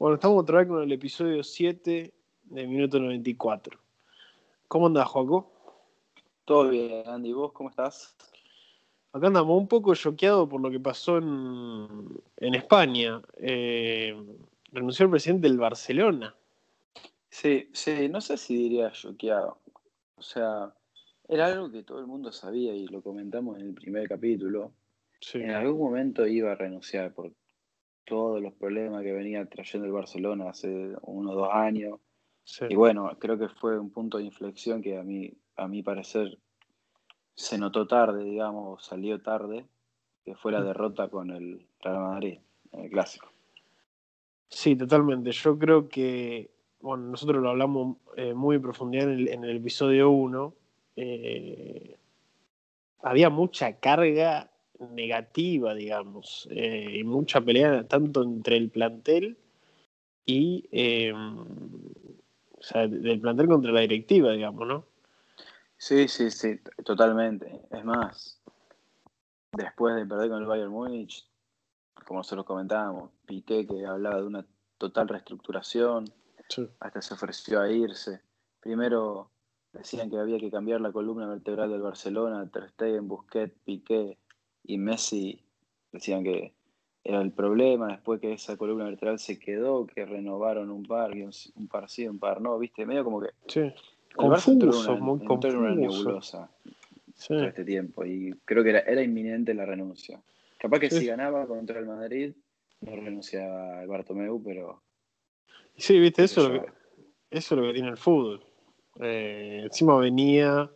[0.00, 2.14] Bueno, estamos otra vez con el episodio 7
[2.44, 3.78] de Minuto 94.
[4.66, 5.52] ¿Cómo andás, Joaco?
[6.46, 7.34] Todo bien, Andy.
[7.34, 8.16] ¿Vos cómo estás?
[9.12, 13.20] Acá andamos un poco choqueados por lo que pasó en, en España.
[13.36, 14.16] Eh,
[14.72, 16.34] renunció el presidente del Barcelona.
[17.28, 19.58] Sí, sí, no sé si diría choqueado.
[20.16, 20.72] O sea,
[21.28, 24.72] era algo que todo el mundo sabía y lo comentamos en el primer capítulo.
[25.20, 25.42] Sí.
[25.42, 27.30] En algún momento iba a renunciar por
[28.10, 32.00] todos los problemas que venía trayendo el Barcelona hace uno o dos años.
[32.42, 32.64] sí.
[32.68, 36.36] Y bueno, creo que fue un punto de inflexión que a mí, a mi parecer,
[37.36, 39.64] se notó tarde, digamos, salió tarde,
[40.24, 42.38] que fue la derrota con el Real Madrid
[42.72, 43.28] en el clásico.
[44.48, 45.30] Sí, totalmente.
[45.30, 49.56] Yo creo que, bueno, nosotros lo hablamos eh, muy en profundidad en el, en el
[49.58, 50.54] episodio 1.
[50.96, 51.96] eh,
[53.02, 54.50] había mucha carga
[54.88, 59.36] negativa, digamos, eh, y mucha pelea tanto entre el plantel
[60.26, 64.86] y, eh, o sea, del plantel contra la directiva, digamos, ¿no?
[65.76, 67.62] Sí, sí, sí, totalmente.
[67.70, 68.40] Es más,
[69.52, 71.26] después de perder con el Bayern Múnich,
[72.06, 74.46] como nosotros comentábamos, Piqué que hablaba de una
[74.78, 76.04] total reestructuración,
[76.48, 76.68] Sí.
[76.80, 78.20] hasta se ofreció a irse.
[78.60, 79.30] Primero
[79.72, 84.18] decían que había que cambiar la columna vertebral del Barcelona, Ter Stegen, Busquets, Piqué
[84.64, 85.40] y Messi
[85.92, 86.52] decían que
[87.02, 91.30] era el problema, después que esa columna vertebral se quedó, que renovaron un par, un,
[91.56, 93.72] un par sí, un par no, viste, medio como que Sí.
[94.14, 95.74] Confuso, una, muy en una confuso.
[95.74, 96.50] nebulosa
[97.14, 97.28] Sí.
[97.28, 100.20] todo este tiempo y creo que era, era inminente la renuncia.
[100.58, 101.00] Capaz que Sí.
[101.00, 102.32] si ganaba contra el Madrid
[102.80, 104.82] no renunciaba Bartomeu, pero
[105.76, 106.72] Sí, viste, eso es, lo que,
[107.30, 108.44] eso es lo que tiene el fútbol.
[109.00, 110.70] Eh, encima venía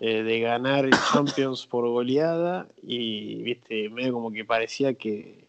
[0.00, 5.48] eh, de ganar el Champions por goleada y, viste, medio como que parecía que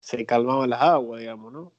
[0.00, 1.72] se calmaban las aguas, digamos, ¿no?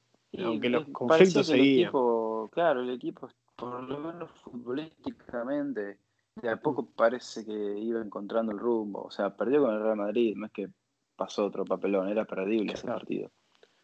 [0.44, 1.84] Aunque los es- conflictos que el seguían.
[1.86, 5.98] equipo, claro, el equipo, por lo menos futbolísticamente,
[6.34, 9.04] de a poco parece que iba encontrando el rumbo.
[9.04, 10.68] O sea, perdió con el Real Madrid, no es que
[11.16, 13.30] pasó otro papelón, era perdible ese partido.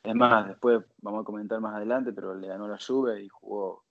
[0.02, 3.84] Es más, después vamos a comentar más adelante, pero le ganó la Juve y jugó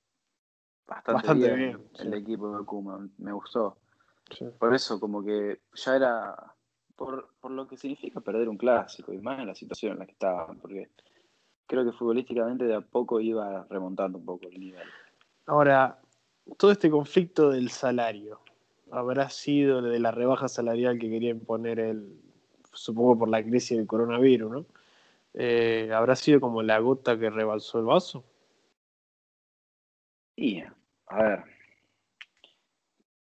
[0.85, 2.19] bastante, Bastante bien, bien, el sí.
[2.19, 3.77] equipo de Koeman, me gustó.
[4.29, 4.45] Sí.
[4.57, 6.53] Por eso, como que ya era
[6.95, 10.05] por, por lo que significa perder un clásico y más en la situación en la
[10.05, 10.89] que estaban, porque
[11.65, 14.87] creo que futbolísticamente de a poco iba remontando un poco el nivel.
[15.45, 15.99] Ahora,
[16.57, 18.41] todo este conflicto del salario
[18.91, 22.19] habrá sido de la rebaja salarial que quería imponer él,
[22.73, 24.65] supongo por la crisis del coronavirus, ¿no?
[25.33, 28.23] Eh, ¿Habrá sido como la gota que rebalsó el vaso?
[30.35, 30.61] Y,
[31.07, 31.43] a ver,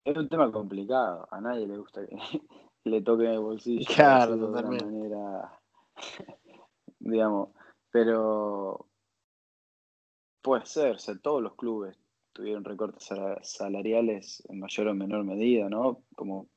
[0.04, 2.16] es un tema complicado, a nadie le gusta que
[2.86, 5.60] le toquen el bolsillo, Claro, de una manera,
[7.00, 7.50] digamos,
[7.92, 8.88] pero
[10.42, 11.98] puede ser, o sea, todos los clubes
[12.34, 16.04] tuvieron recortes sala- salariales en mayor o menor medida, ¿no?
[16.16, 16.48] Como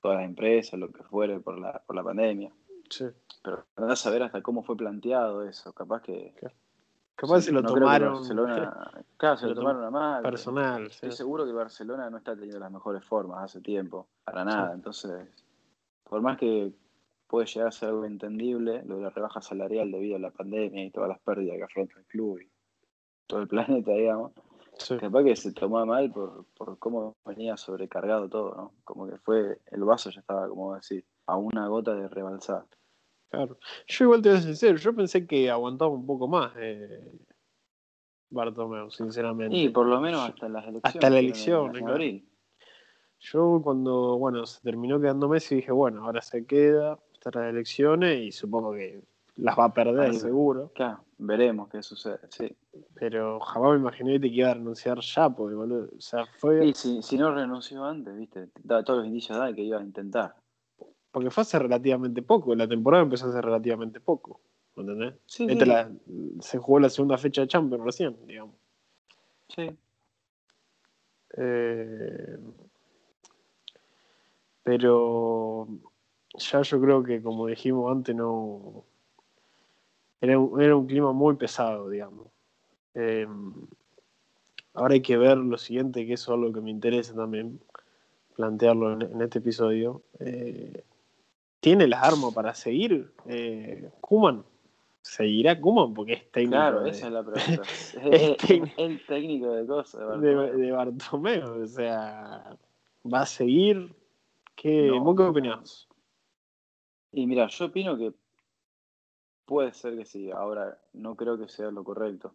[0.00, 2.52] todas las empresas, lo que fuere por la, por la pandemia.
[2.88, 3.04] Sí.
[3.42, 6.34] Pero andás a ver hasta cómo fue planteado eso, capaz que...
[7.20, 10.22] Capaz sí, se lo no tomaron Barcelona, claro, se se lo lo tomaron a mal.
[10.22, 10.84] personal.
[10.84, 10.94] sí.
[10.94, 14.68] Estoy seguro que Barcelona no está teniendo las mejores formas hace tiempo, para nada.
[14.68, 14.74] Sí.
[14.76, 15.28] Entonces,
[16.02, 16.72] por más que
[17.26, 20.82] puede llegar a ser algo entendible, lo de la rebaja salarial debido a la pandemia
[20.82, 22.50] y todas las pérdidas que afronta el club y
[23.26, 24.32] todo el planeta, digamos,
[24.98, 28.72] capaz que se tomó mal por, por cómo venía sobrecargado todo, ¿no?
[28.82, 32.64] Como que fue, el vaso ya estaba, como decir, a una gota de rebalsar.
[33.30, 33.58] Claro.
[33.86, 37.00] Yo igual te voy a ser sincero, yo pensé que aguantaba un poco más eh,
[38.30, 39.56] Bartomeu, sinceramente.
[39.56, 40.94] Y por lo menos hasta las elecciones.
[40.96, 42.28] hasta la elección, en abril.
[43.20, 48.18] Yo cuando, bueno, se terminó quedando Messi, dije, bueno, ahora se queda hasta las elecciones
[48.18, 49.02] y supongo que
[49.36, 52.56] las va a perder Ahí- seguro, Claro, veremos qué sucede, sí.
[52.94, 56.74] pero jamás me imaginé que iba a renunciar ya, porque, boludo, o sea, fue, Y
[56.74, 60.34] si, si no renunció antes, viste, da, todos los indicios dan que iba a intentar.
[61.12, 64.40] Porque fue hace relativamente poco, la temporada empezó hace relativamente poco,
[64.76, 65.14] ¿entendés?
[65.26, 65.70] Sí, Esta sí.
[65.70, 65.90] la-
[66.40, 68.54] se jugó la segunda fecha de Champions recién, digamos.
[69.48, 69.70] sí.
[71.36, 72.38] Eh,
[74.62, 75.66] pero
[76.34, 78.84] ya yo creo que, como dijimos antes, no.
[80.20, 82.26] Era un, era un clima muy pesado, digamos.
[82.94, 83.26] Eh,
[84.74, 87.60] ahora hay que ver lo siguiente, que eso es algo que me interesa también
[88.36, 90.02] plantearlo en, en este episodio.
[90.18, 90.84] Eh,
[91.60, 94.44] ¿Tiene las armas para seguir eh, Kuman?
[95.02, 95.94] ¿Seguirá Kuman?
[95.94, 97.62] Porque es técnico Claro, de, esa es la pregunta.
[98.10, 100.20] es, el técnico de cosas.
[100.20, 100.58] de de, Bartomeu.
[100.58, 101.62] de Bartomeu.
[101.62, 102.56] O sea,
[103.12, 103.94] ¿va a seguir?
[104.56, 105.00] ¿Qué, No.
[105.04, 105.88] ¿Vos qué opinás?
[107.12, 108.12] Y mira, yo opino que
[109.44, 110.30] puede ser que sí.
[110.30, 112.34] Ahora, no creo que sea lo correcto.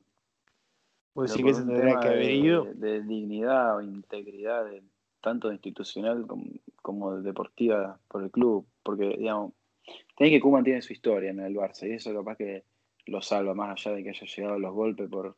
[1.13, 2.67] Pues sí que se tendría que haber de, ido.
[2.73, 4.83] de dignidad o integridad, de-
[5.21, 6.45] tanto institucional como,
[6.81, 8.67] como deportiva por el club.
[8.85, 9.53] Porque, digamos,
[10.15, 12.63] tiene que Koeman tiene su historia en el Barça y eso capaz que
[13.07, 15.35] lo salva, más allá de que haya llegado a los golpes por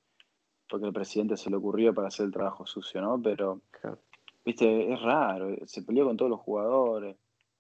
[0.70, 3.22] porque el presidente se le ocurrió para hacer el trabajo sucio, ¿no?
[3.22, 4.00] Pero, Claro.
[4.46, 7.16] viste, es raro, se peleó con todos los jugadores.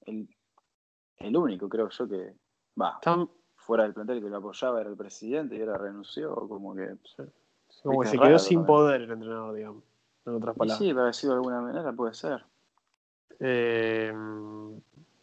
[0.05, 0.27] El,
[1.19, 2.33] el único, creo yo, que
[2.79, 2.99] va,
[3.55, 6.95] fuera del plantel que lo apoyaba era el presidente y ahora renunció, como que...
[7.81, 8.65] como que se quedó sin también.
[8.65, 9.83] poder el entrenador, digamos.
[10.25, 10.77] En otras Y palabras.
[10.77, 12.43] sí, para decirlo de alguna manera puede ser.
[13.39, 14.13] Eh,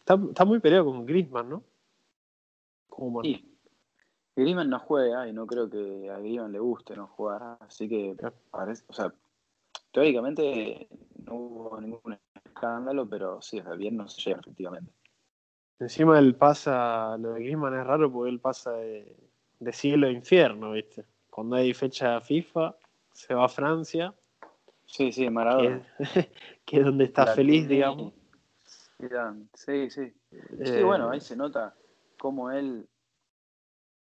[0.05, 1.63] está, está muy peleado con Griezmann, ¿no?
[2.87, 3.25] Koeman.
[3.25, 3.57] Y
[4.35, 8.15] Griezmann no juega y no creo que a Griezmann le guste no jugar, así que
[8.51, 9.11] parece, o sea,
[9.91, 10.87] teóricamente
[11.25, 14.91] no hubo ningún escándalo, pero sí, sea, bien no se llega efectivamente.
[15.79, 19.17] Encima él pasa, lo de Griezmann es raro porque él pasa de,
[19.59, 21.05] de cielo a infierno, ¿viste?
[21.29, 22.75] Cuando hay fecha FIFA,
[23.11, 24.13] se va a Francia,
[24.85, 25.81] Sí, sí, que Maradona.
[25.99, 26.29] es,
[26.65, 28.13] que es donde está feliz, digamos.
[29.07, 30.13] Zidane, Sí, sí.
[30.29, 31.75] Sí, Eh, bueno, ahí se nota
[32.17, 32.87] cómo él,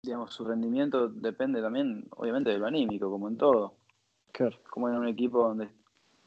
[0.04, 3.76] digamos, su rendimiento depende también, obviamente, de lo anímico, como en todo.
[4.32, 5.70] claro, Como en un equipo donde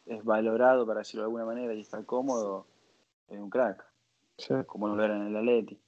[0.07, 2.67] es valorado, para decirlo de alguna manera, y está cómodo,
[3.29, 3.85] es un crack,
[4.39, 4.55] sí.
[4.67, 5.81] como lo era en el Atleti.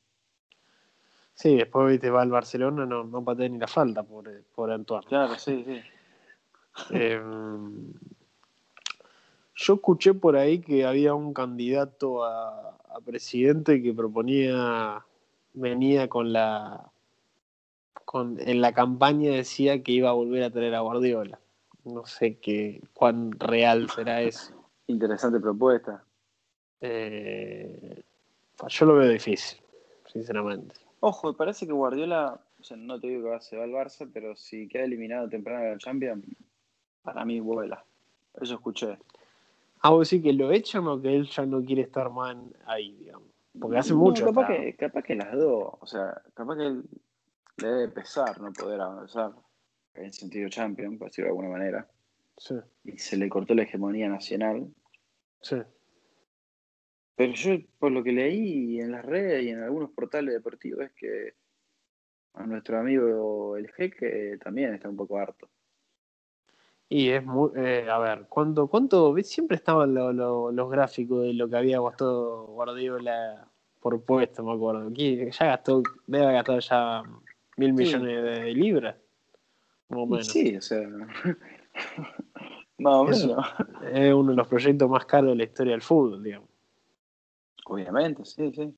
[1.34, 5.06] Sí, después viste, va al Barcelona, no, no patea ni la falta por, por Antoine.
[5.06, 5.82] Claro, sí, sí.
[6.90, 7.20] Eh,
[9.56, 15.04] yo escuché por ahí que había un candidato a, a presidente que proponía,
[15.54, 16.90] venía con la,
[18.04, 21.38] con, en la campaña decía que iba a volver a traer a Guardiola.
[21.84, 24.52] No sé qué, cuán real será eso.
[24.88, 26.04] Interesante propuesta.
[26.80, 28.02] Eh,
[28.68, 29.58] yo lo veo difícil,
[30.12, 30.74] sinceramente.
[31.00, 34.08] Ojo, parece que Guardiola, o sea, no te digo que va- se va al Barça,
[34.12, 36.24] pero si queda eliminado temprano de la Champions,
[37.02, 37.84] para mí vuela.
[38.40, 38.98] Eso escuché.
[39.82, 42.36] Ah, vos decís que lo echan o que él ya no quiere estar más
[42.66, 43.28] ahí, digamos.
[43.58, 44.24] Porque hace No, mucho.
[44.26, 45.74] capaz, está- que, capaz que las dos.
[45.80, 46.82] O sea, capaz que él
[47.58, 49.32] le debe pesar no poder avanzar
[49.94, 51.88] en sentido champion, por decirlo de alguna manera.
[52.36, 54.66] Sí, Y se le cortó la hegemonía nacional.
[55.40, 55.56] sí.
[57.18, 60.92] Pero yo, por lo que leí en las redes y en algunos portales deportivos, es
[60.92, 61.32] que
[62.34, 65.48] a nuestro amigo el jeque también está un poco harto.
[66.88, 67.50] Y es muy.
[67.56, 69.14] eh, a ver, ¿cuánto, cuánto?
[69.22, 73.48] Siempre estaban lo- lo- los gráficos de lo que había gastado Guardiola
[73.80, 74.88] por puesto, me acuerdo.
[74.88, 77.02] Aquí ya gastó, debe haber gastado ya
[77.56, 77.72] mil Sí.
[77.72, 78.96] millones de libras.
[79.88, 80.26] Más o menos.
[80.26, 80.80] Sí, o sea.
[82.78, 83.46] Más o menos.
[83.92, 86.48] Es uno de los proyectos más caros de la historia del fútbol, digamos.
[87.64, 88.74] Obviamente, sí, sí.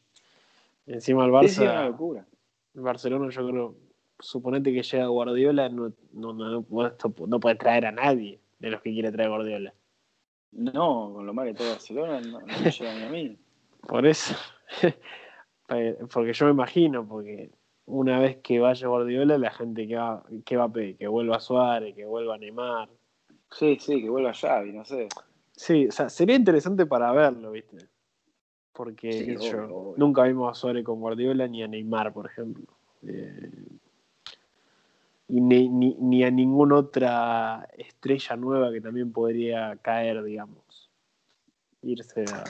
[0.87, 2.27] Encima el Barça, sí, una locura.
[2.75, 3.75] el Barcelona, yo creo,
[4.21, 6.67] suponete que llega Guardiola, no, no, no,
[7.27, 9.75] no, traer a nadie de los que quiere traer Guardiola.
[10.53, 13.39] No, con lo mal que está Barcelona, no, no me llega ni a mí.
[13.87, 14.35] Por eso.
[16.13, 17.51] Porque yo me imagino, porque
[17.85, 21.41] una vez que vaya Guardiola, la gente que va, que va a pedir, que vuelva
[21.41, 22.89] Suárez, que vuelva Neymar.
[23.51, 25.09] Sí, sí, que vuelva Xavi, no sé.
[25.53, 27.77] Sí, o sea, sería interesante para verlo, ¿viste?
[28.73, 29.95] Porque Sí, yo, obvio.
[29.99, 32.65] nunca vimos a Suárez con Guardiola ni a Neymar, por ejemplo.
[33.03, 33.51] Eh,
[35.29, 40.91] y ni, ni, ni a ninguna otra estrella nueva que también podría caer, digamos.
[41.83, 42.45] Irse a,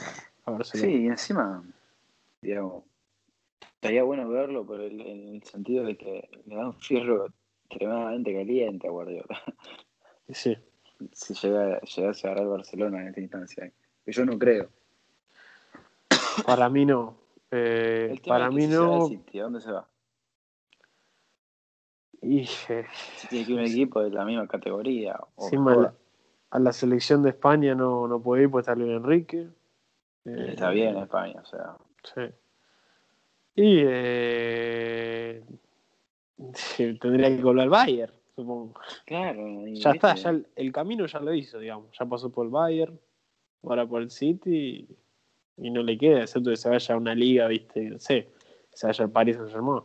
[0.45, 0.89] a Barcelona.
[0.89, 1.63] Sí, y encima,
[2.41, 2.83] digamos,
[3.75, 7.27] estaría bueno verlo por el, en el sentido de que le da un fierro
[7.65, 9.41] extremadamente caliente a Guardiola.
[10.29, 10.57] Sí.
[11.11, 13.71] si llega, llegase a agarrar el Barcelona en esta instancia.
[14.05, 14.69] Que yo no creo.
[16.45, 17.17] Para mí no.
[17.51, 19.07] Eh, para mí no.
[19.07, 19.87] City, ¿a dónde se va?
[22.21, 22.85] Y, eh,
[23.15, 25.19] Si tiene que ir un equipo de la misma categoría.
[25.35, 25.49] O
[25.83, 25.93] la-
[26.51, 29.47] a la selección de España no, no puede ir, pues está Luis Enrique.
[30.25, 31.77] Eh, está bien en España, o sea.
[32.03, 32.21] Sí.
[33.55, 35.43] Y eh,
[37.01, 38.73] tendría que volver al Bayern, supongo.
[39.05, 39.65] Claro.
[39.67, 41.87] Ya está, ya el, el camino ya lo hizo, digamos.
[41.97, 42.99] Ya pasó por el Bayern,
[43.63, 44.87] ahora por el City
[45.57, 48.29] y, y no le queda, excepto que se vaya a una liga, viste, no sé,
[48.73, 49.83] se vaya al Paris Saint Germain.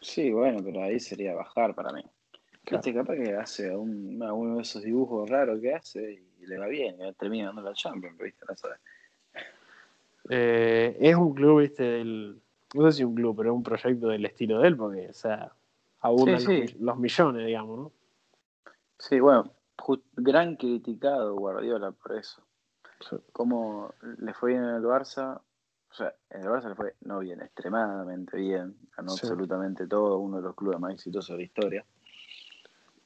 [0.00, 2.02] Sí, bueno, pero ahí sería bajar para mí.
[2.64, 2.82] Claro.
[2.82, 6.66] Viste, capaz que hace un, uno de esos dibujos raros que hace y le va
[6.66, 8.44] bien, y termina dando la Champions, ¿viste?
[8.48, 8.68] No sé.
[10.28, 12.40] Eh, es un club, viste, del.
[12.74, 15.12] No sé si un club, pero es un proyecto del estilo de él, porque, o
[15.12, 15.52] sea,
[16.00, 16.76] abundan Sí, los, sí.
[16.78, 17.92] mi- los millones, digamos, ¿no?
[18.98, 19.50] Sí, bueno,
[20.14, 22.42] gran criticado Guardiola por eso.
[23.08, 23.16] Sí.
[23.32, 25.40] Cómo le fue bien en el Barça
[25.90, 28.76] O sea, el Barça le fue no bien, extremadamente bien.
[28.96, 29.26] Ganó Sí.
[29.26, 31.84] absolutamente todo, uno de los clubes más exitosos de la historia.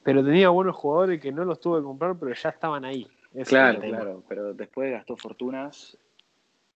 [0.03, 3.07] Pero tenía buenos jugadores que no los tuve que comprar, pero ya estaban ahí.
[3.31, 5.97] Ese es Claro, claro, pero después gastó fortunas,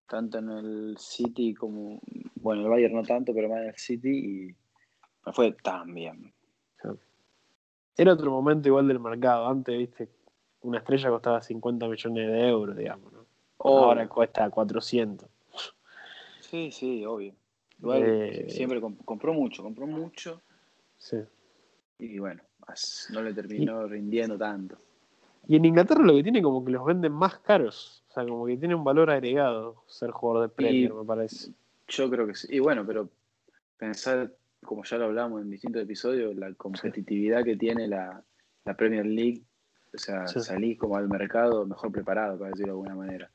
[0.08, 2.02] tanto en el City como,
[2.36, 4.56] bueno, el Bayern no tanto, pero más en el City y
[5.26, 6.34] no fue tan bien.
[7.96, 9.48] Era otro momento igual del mercado.
[9.48, 10.10] Antes, viste,
[10.62, 13.12] una estrella costaba 50 millones de euros, digamos.
[13.12, 13.26] ¿no?
[13.60, 15.30] Ahora cuesta 400.
[16.50, 17.34] Sí, sí, obvio.
[17.80, 20.42] Igual Eh, siempre comp- compró mucho, compró mucho
[20.98, 21.18] Sí.
[22.00, 22.42] y bueno,
[23.12, 24.78] no le terminó rindiendo tanto.
[25.48, 28.04] Y en Inglaterra lo que tiene como que los venden más caros.
[28.10, 31.52] O sea, como que tiene un valor agregado ser jugador de Premier, me parece.
[31.88, 32.48] Yo creo que sí.
[32.52, 33.10] Y bueno, pero
[33.78, 34.32] pensar,
[34.64, 38.22] como ya lo hablamos en distintos episodios, la competitividad que tiene la,
[38.66, 39.42] la Premier League,
[39.94, 40.40] o sea, Sí.
[40.42, 43.32] salís como al mercado mejor preparado, para decirlo de alguna manera.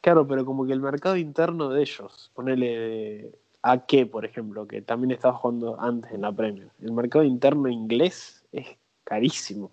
[0.00, 4.80] Claro, pero como que el mercado interno de ellos, ponele a qué, por ejemplo, que
[4.80, 6.70] también estaba jugando antes en la Premier.
[6.80, 8.66] El mercado interno inglés es
[9.04, 9.70] carísimo.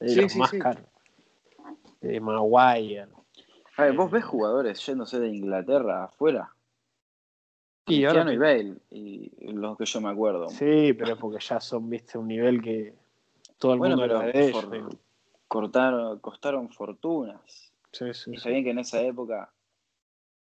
[0.00, 0.58] Es de Sí, los sí, más sí.
[0.58, 0.84] caros.
[2.02, 3.06] Eh, Maguire.
[3.78, 6.52] A ver, vos ves jugadores yéndose de Inglaterra afuera.
[7.86, 10.48] Y ahora Cristiano y que- Bale, y los que yo me acuerdo.
[10.48, 12.94] Sí, pero es porque ya son, viste, un nivel que
[13.58, 14.60] todo el bueno, mundo pero de ellos.
[14.60, 14.88] for- digo.
[15.46, 17.72] cortaron, costaron fortunas.
[17.96, 19.50] Sí, sí, Y está bien que en esa época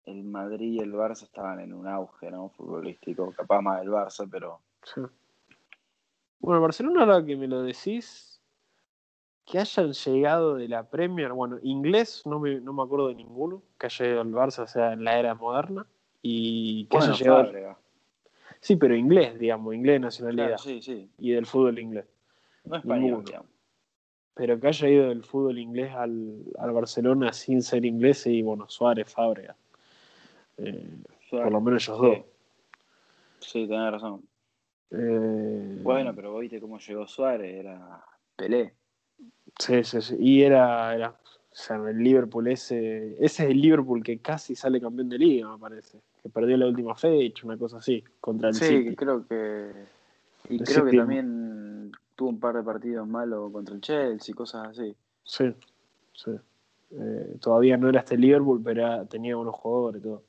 [0.07, 2.49] el Madrid y el Barça estaban en un auge, ¿no?
[2.51, 5.01] Futbolístico, capaz más el Barça, pero Sí.
[6.41, 8.41] Bueno, Barcelona, ahora que me lo decís,
[9.47, 13.63] que hayan llegado de la Premier, bueno, inglés, no me, no me acuerdo de ninguno,
[13.79, 15.87] que haya llegado al Barça, o sea, en la era moderna,
[16.23, 17.45] y que bueno, haya llegado.
[17.45, 17.79] Fábrega.
[18.61, 21.11] Sí, pero inglés, digamos, inglés nacionalidad, Claro, sí, sí.
[21.19, 22.07] y del fútbol inglés.
[22.65, 23.25] No español, Ninguno.
[23.25, 23.49] digamos.
[24.35, 28.69] Pero que haya ido del fútbol inglés al, al Barcelona sin ser inglés, y bueno,
[28.69, 29.55] Suárez, Fábrega.
[30.59, 30.89] Eh,
[31.31, 32.19] por lo menos ellos dos.
[33.41, 34.23] Sí, tenés razón.
[34.91, 38.05] Eh, Bueno, pero vos viste cómo llegó Suárez, era
[38.37, 38.75] Pelé.
[39.59, 40.17] Sí, sí, sí.
[40.19, 41.17] Y era, era o
[41.57, 45.59] sea, el Liverpool ese, ese es el Liverpool que casi sale campeón de liga, me
[45.59, 45.99] parece.
[46.23, 48.97] Que perdió la última fecha, una cosa así, contra el Sí, City.
[48.97, 49.71] creo que.
[50.49, 51.64] Y El creo que también
[52.15, 54.95] tuvo un par de partidos malos contra el Chelsea, cosas así.
[55.25, 55.55] Sí,
[56.13, 56.31] sí.
[56.91, 60.23] Eh, todavía no era este Liverpool, pero era- tenía buenos jugadores y todo.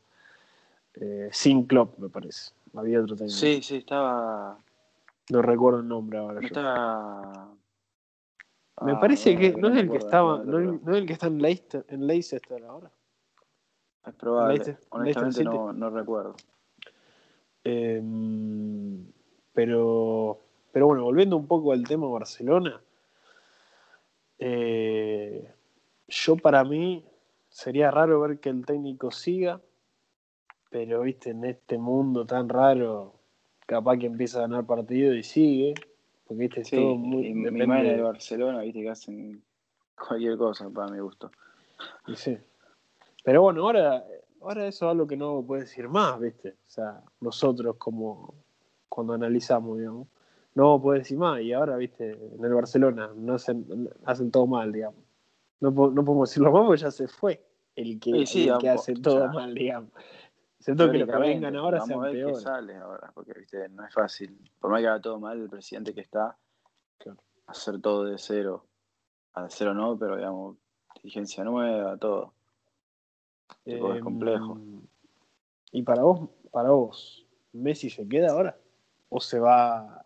[0.95, 2.53] Eh, sin Klopp, me parece.
[2.73, 3.37] Había otro técnico.
[3.37, 4.57] Sí, sí, estaba.
[5.29, 6.39] No recuerdo el nombre ahora.
[6.41, 7.49] No estaba.
[8.81, 11.05] Me Ah, parece no, que no no es el que estaba, no no, es el
[11.07, 12.91] que está en Leicester, en Leicester ahora.
[14.05, 14.55] Es probable.
[14.57, 16.35] Leicester- Honestamente Leicester no, no recuerdo.
[17.63, 18.01] Eh,
[19.53, 20.39] pero,
[20.75, 22.81] pero bueno, volviendo un poco al tema Barcelona,
[24.39, 25.49] eh,
[26.09, 27.05] yo para mí
[27.47, 29.61] sería raro ver que el técnico siga,
[30.69, 33.13] pero viste, en este mundo tan raro,
[33.65, 35.75] capaz que empieza a ganar partido y sigue,
[36.27, 39.41] porque viste, es Sí, todo muy, mi depende madre de de- Barcelona, viste que hacen
[39.97, 41.31] cualquier cosa para mi gusto.
[42.07, 42.37] y sí.
[43.23, 44.05] Pero bueno, ahora,
[44.41, 48.33] ahora eso es algo que no puede decir más, viste, o sea, nosotros como
[48.89, 50.09] cuando analizamos, digamos.
[50.55, 54.71] No puede decir más, y ahora, viste, en el Barcelona no hacen, hacen todo mal,
[54.71, 55.03] digamos.
[55.59, 57.45] No, no podemos decirlo más porque ya se fue
[57.75, 59.91] el que, Sí, hace todo mal, digamos.
[60.59, 63.69] Siento que los que vengan ahora vamos sean a ver qué sale ahora, porque viste,
[63.69, 64.35] no es fácil.
[64.59, 66.37] Por más que haga todo mal, el presidente que está,
[66.97, 67.19] Claro.
[67.47, 68.65] hacer todo de cero.
[69.33, 70.57] A de cero no, pero digamos,
[70.95, 72.33] dirigencia nueva, todo.
[73.63, 74.57] Tipo, es Em, complejo.
[75.71, 78.57] Y para vos, para vos, ¿Messi se queda ahora?
[79.09, 80.04] ¿O se va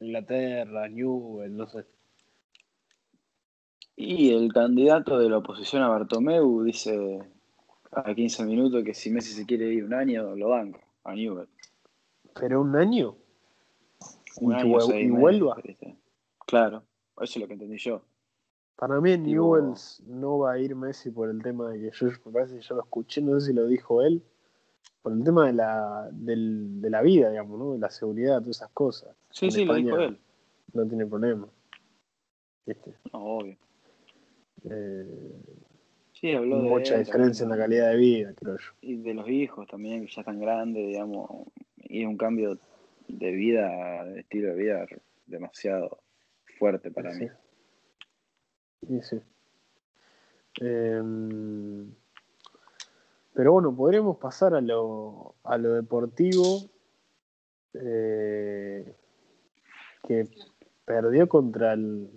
[0.00, 1.84] Inglaterra, Newell, no sé?
[3.96, 7.18] Y el candidato de la oposición a Bartomeu dice
[7.92, 11.48] a 15 minutos que si Messi se quiere ir un año, lo banca a Newell.
[12.34, 13.16] ¿Pero un año?
[14.40, 15.62] Un ¿Y año, y meses, vuelva?
[16.46, 16.82] Claro,
[17.20, 18.02] eso es lo que entendí yo.
[18.76, 22.06] Para mí en Newells no va a ir Messi por el tema de que yo
[22.24, 24.22] me parece que ya lo escuché, no sé si lo dijo él,
[25.02, 27.72] por el tema de la, del- de la vida, digamos, ¿no?
[27.72, 29.16] De la seguridad, todas esas cosas.
[29.30, 30.18] Sí, En sí, lo dijo él.
[30.72, 31.48] No tiene problema.
[32.66, 32.94] ¿Viste?
[33.12, 33.56] No, obvio.
[34.70, 35.42] Eh,
[36.12, 38.70] Sí, habló de mucha él diferencia en la calidad de vida, creo yo.
[38.82, 41.30] y de los hijos también, que ya están grandes, digamos,
[41.76, 42.58] y es un cambio
[43.08, 44.86] de vida, de estilo de vida
[45.26, 46.02] demasiado
[46.58, 47.24] fuerte para Sí.
[47.24, 47.30] mí.
[48.86, 49.20] Sí, sí.
[50.60, 51.90] Em,
[53.34, 56.62] pero bueno, podríamos pasar a lo, a lo deportivo
[57.74, 58.96] eh,
[60.06, 60.28] que
[60.84, 62.10] perdió contra el,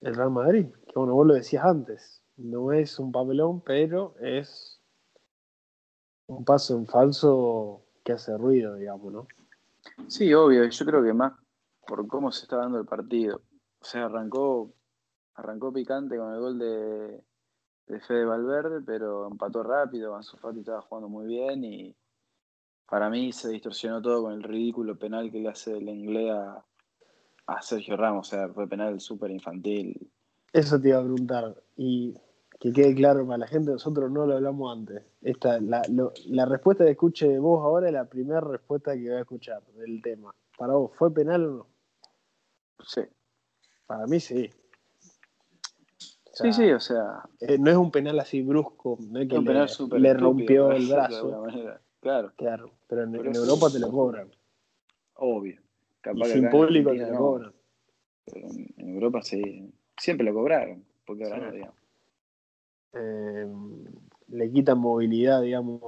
[0.00, 0.66] el Real Madrid.
[0.86, 4.80] Que bueno, vos lo decías antes, no es un papelón, pero es
[6.26, 9.26] un paso en falso que hace ruido, digamos, ¿no?
[10.08, 11.32] Sí, obvio, yo creo que más
[11.86, 13.42] por cómo se está dando el partido.
[13.80, 14.72] O sea, arrancó,
[15.34, 17.22] arrancó picante con el gol de,
[17.86, 21.94] de Fede Valverde, pero empató rápido, Ansu Fati estaba jugando muy bien y
[22.88, 26.64] para mí se distorsionó todo con el ridículo penal que le hace el inglés a,
[27.46, 30.10] a Sergio Ramos, o sea, fue penal súper infantil.
[30.52, 32.14] Eso te iba a preguntar, y
[32.60, 35.02] que quede claro para la gente, nosotros no lo hablamos antes.
[35.20, 35.82] Esta, la,
[36.26, 39.62] la respuesta que escuche de vos ahora es la primera respuesta que voy a escuchar
[39.74, 40.34] del tema.
[40.56, 41.66] Para vos, ¿fue penal o no?
[42.86, 43.02] Sí.
[43.86, 44.50] Para mí sí.
[46.34, 47.22] Sí, sí, o sea.
[47.40, 50.14] Eh, no es un penal así brusco, no es que un le, penal super le
[50.14, 51.44] rompió el brazo.
[52.00, 52.32] Claro.
[52.36, 54.30] Claro, pero en, en Europa te lo cobran.
[55.14, 55.60] Obvio.
[56.00, 57.52] Capaz y sin público te lo cobran.
[58.26, 59.72] Pero en, Europa sí.
[59.96, 61.74] Siempre lo cobraron, porque ahora no, digamos.
[62.94, 63.46] Eh,
[64.28, 65.80] le quitan movilidad, digamos,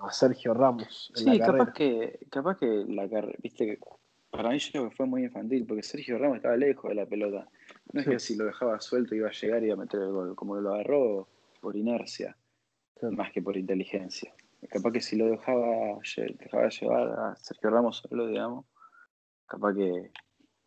[0.00, 1.12] a Sergio Ramos.
[1.14, 3.78] sí, capaz que, capaz que la carrera, viste que
[4.30, 7.06] para mí yo creo que fue muy infantil, porque Sergio Ramos estaba lejos de la
[7.06, 7.48] pelota.
[7.92, 10.12] No es que si lo dejaba suelto iba a llegar y iba a meter el
[10.12, 11.28] gol, como lo agarró
[11.60, 12.36] por inercia,
[13.10, 14.32] más que por inteligencia.
[14.68, 15.98] Capaz que si lo dejaba,
[16.38, 18.66] dejaba llevar a Sergio Ramos solo, digamos,
[19.46, 20.12] capaz que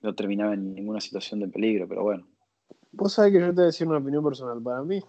[0.02, 2.28] no terminaba en ninguna situación de peligro, pero bueno.
[2.92, 4.62] Vos sabés que yo te voy a decir una opinión personal.
[4.62, 5.00] Para mí,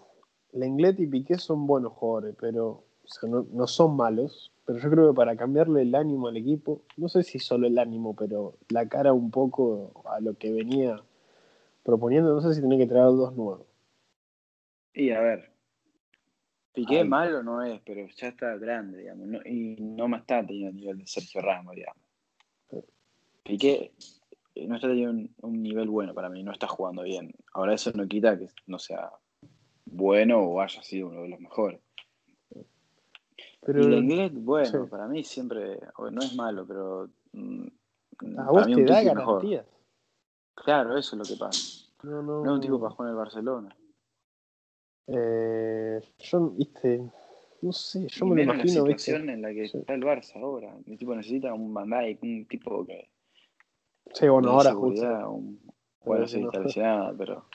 [0.53, 2.85] Lenglet y Piqué son buenos jugadores, pero
[3.23, 4.51] no, son malos.
[4.65, 7.77] Pero yo creo que para cambiarle el ánimo al equipo, no sé si solo el
[7.77, 11.03] ánimo, pero la cara un poco a lo que venía
[11.85, 13.67] proponiendo, no sé si tiene que traer dos nuevos.
[14.93, 15.51] Y a ver,
[16.73, 20.75] Piqué malo no es, pero ya está grande, digamos, y no más está teniendo el
[20.75, 22.01] nivel de Sergio Ramos, digamos.
[23.43, 23.93] Piqué
[24.55, 27.33] eh, no está teniendo un, nivel bueno para mí, no está jugando bien.
[27.53, 29.11] Ahora eso no quita que no sea
[29.85, 31.79] bueno o haya sido uno de los mejores.
[33.61, 35.79] Pero, y inglés, bueno, para mí siempre,
[36.11, 37.67] no es malo, pero mm,
[38.37, 39.65] a vos te da garantías.
[40.55, 41.85] Claro, eso es lo que pasa.
[42.03, 43.75] No, no, no es un tipo para jugar en el Barcelona.
[45.07, 47.11] Eh, yo, viste,
[47.61, 48.85] no sé, yo me lo imagino.
[48.85, 50.75] la situación en la que está el Barça ahora.
[50.85, 53.09] El tipo necesita un Bandai, un tipo que.
[54.13, 55.29] Sí, bueno, ahora justo.
[55.29, 55.59] Un,
[56.27, 57.45] sí, está lesionado, pero.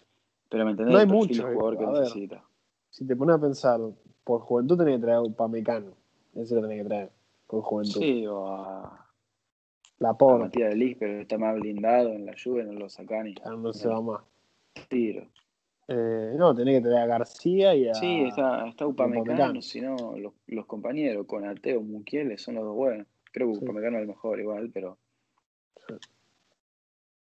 [0.48, 2.44] Pero me entendés no hay el mucho, jugador que necesita.
[2.90, 3.80] Si te pones a pensar,
[4.24, 5.92] por juventud tenés que traer un Pamecano.
[6.34, 7.12] Ese lo tenés que traer.
[7.46, 8.00] Por juventud.
[8.00, 8.99] Sí, o a.
[10.00, 10.34] La por.
[10.34, 13.34] A Matías de Lis, pero está más blindado en la lluvia, no lo sacan y.
[13.34, 14.22] Claro, no se va más.
[14.88, 15.26] Tiro.
[15.88, 17.94] Eh, no, tenés que traer a García y a.
[17.94, 22.76] Sí, está, está Upamecano, si no, los, los, compañeros con Ateo, Mukiele son los dos
[22.76, 23.06] buenos.
[23.30, 24.96] Creo que Upamecano es el mejor igual, pero.
[25.86, 25.94] Sí.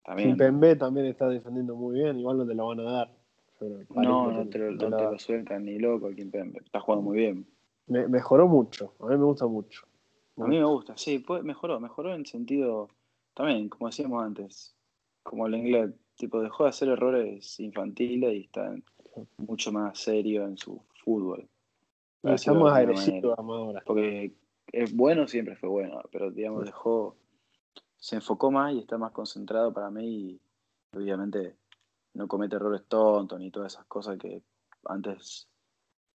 [0.03, 0.37] También.
[0.37, 3.11] Pembe también está defendiendo muy bien, igual no te lo van a dar.
[3.89, 6.59] no, no te, lo, no te lo sueltan ni loco a Pembe.
[6.63, 7.47] Está jugando muy bien.
[7.87, 9.87] Me, mejoró mucho, a mí me gusta mucho.
[10.37, 12.89] A mí me gusta, sí, mejoró, mejoró en sentido,
[13.33, 14.75] también, como decíamos antes,
[15.23, 18.75] como el inglés, tipo, dejó de hacer errores infantiles y está
[19.37, 21.47] mucho más serio en su fútbol.
[22.23, 23.83] Estamos agresivos ahora.
[23.85, 24.33] Porque
[24.71, 27.15] es bueno, siempre fue bueno, pero digamos, dejó
[28.01, 30.41] se enfocó más y está más concentrado para mí y
[30.97, 31.55] obviamente
[32.15, 34.41] no comete errores tontos ni todas esas cosas que
[34.85, 35.47] antes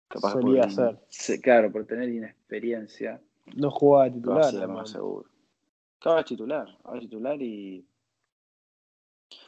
[0.07, 0.97] capaz solía hacer.
[1.41, 3.21] claro, por tener inexperiencia.
[3.55, 4.53] No jugaba titular.
[4.53, 5.29] Lo más seguro.
[5.95, 7.85] Estaba titular, ahora titular y.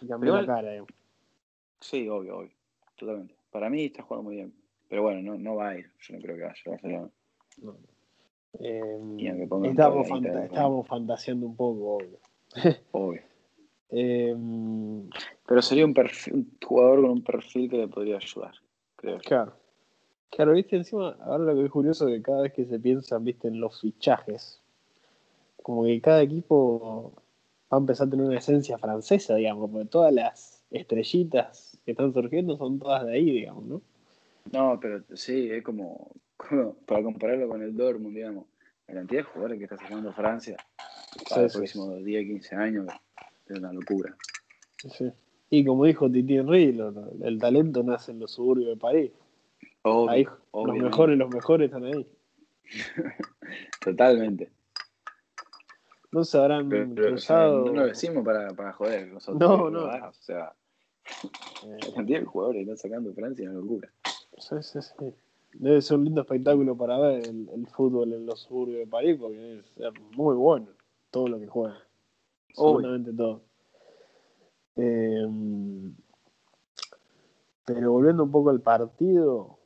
[0.02, 0.84] y cambió la cara, eh.
[1.80, 2.52] Sí, obvio, obvio.
[2.96, 3.36] Totalmente.
[3.52, 4.54] Para mí está jugando muy bien.
[4.88, 5.92] Pero bueno, no, no va a ir.
[6.00, 7.10] Yo no creo que vaya a Barcelona.
[7.62, 7.78] No.
[8.60, 9.18] Eh,
[9.70, 12.20] estábamos, estábamos, fantaseando un poco, obvio.
[12.92, 13.22] obvio.
[13.88, 15.08] Em,
[15.46, 18.56] Pero sería un, perfil, un jugador con un perfil que le podría ayudar,
[18.96, 19.20] creo.
[19.20, 19.56] Claro.
[20.30, 23.24] Claro, viste, encima, ahora lo que es curioso es que cada vez que se piensan,
[23.24, 24.62] viste, en los fichajes,
[25.62, 27.14] como que cada equipo
[27.72, 32.14] va a empezar a tener una esencia francesa, digamos, porque todas las estrellitas que están
[32.14, 33.82] surgiendo son todas de ahí, digamos, ¿no?
[34.52, 36.12] No, pero sí, es como,
[36.86, 38.46] para compararlo con el Dortmund, digamos,
[38.88, 40.58] la cantidad de jugadores que está sacando Francia
[41.30, 42.88] para los próximos 10, 15 años
[43.48, 44.16] es una locura.
[44.78, 45.12] Sí.
[45.50, 46.78] Y como dijo Titi Henry,
[47.24, 49.12] el talento nace en los suburbios de París.
[50.10, 52.08] Ahí, los mejores, los mejores están ahí.
[53.84, 54.52] Totalmente.
[56.12, 57.66] No se habrán cruzado.
[57.66, 59.40] no lo decimos para, para joder nosotros.
[59.40, 59.86] No, no.
[59.86, 60.54] O sea,
[61.66, 61.78] eh.
[61.88, 63.92] la cantidad de jugadores que están sacando Francia es una locura.
[64.38, 65.14] Sí, sí, sí.
[65.54, 69.62] Debe ser un lindo espectáculo para ver el, fútbol en los suburbios de París porque
[69.78, 70.68] ser muy bueno
[71.12, 71.78] todo lo que juega.
[72.50, 73.42] Absolutamente todo.
[74.76, 75.96] Em,
[77.66, 79.58] pero volviendo un poco al partido,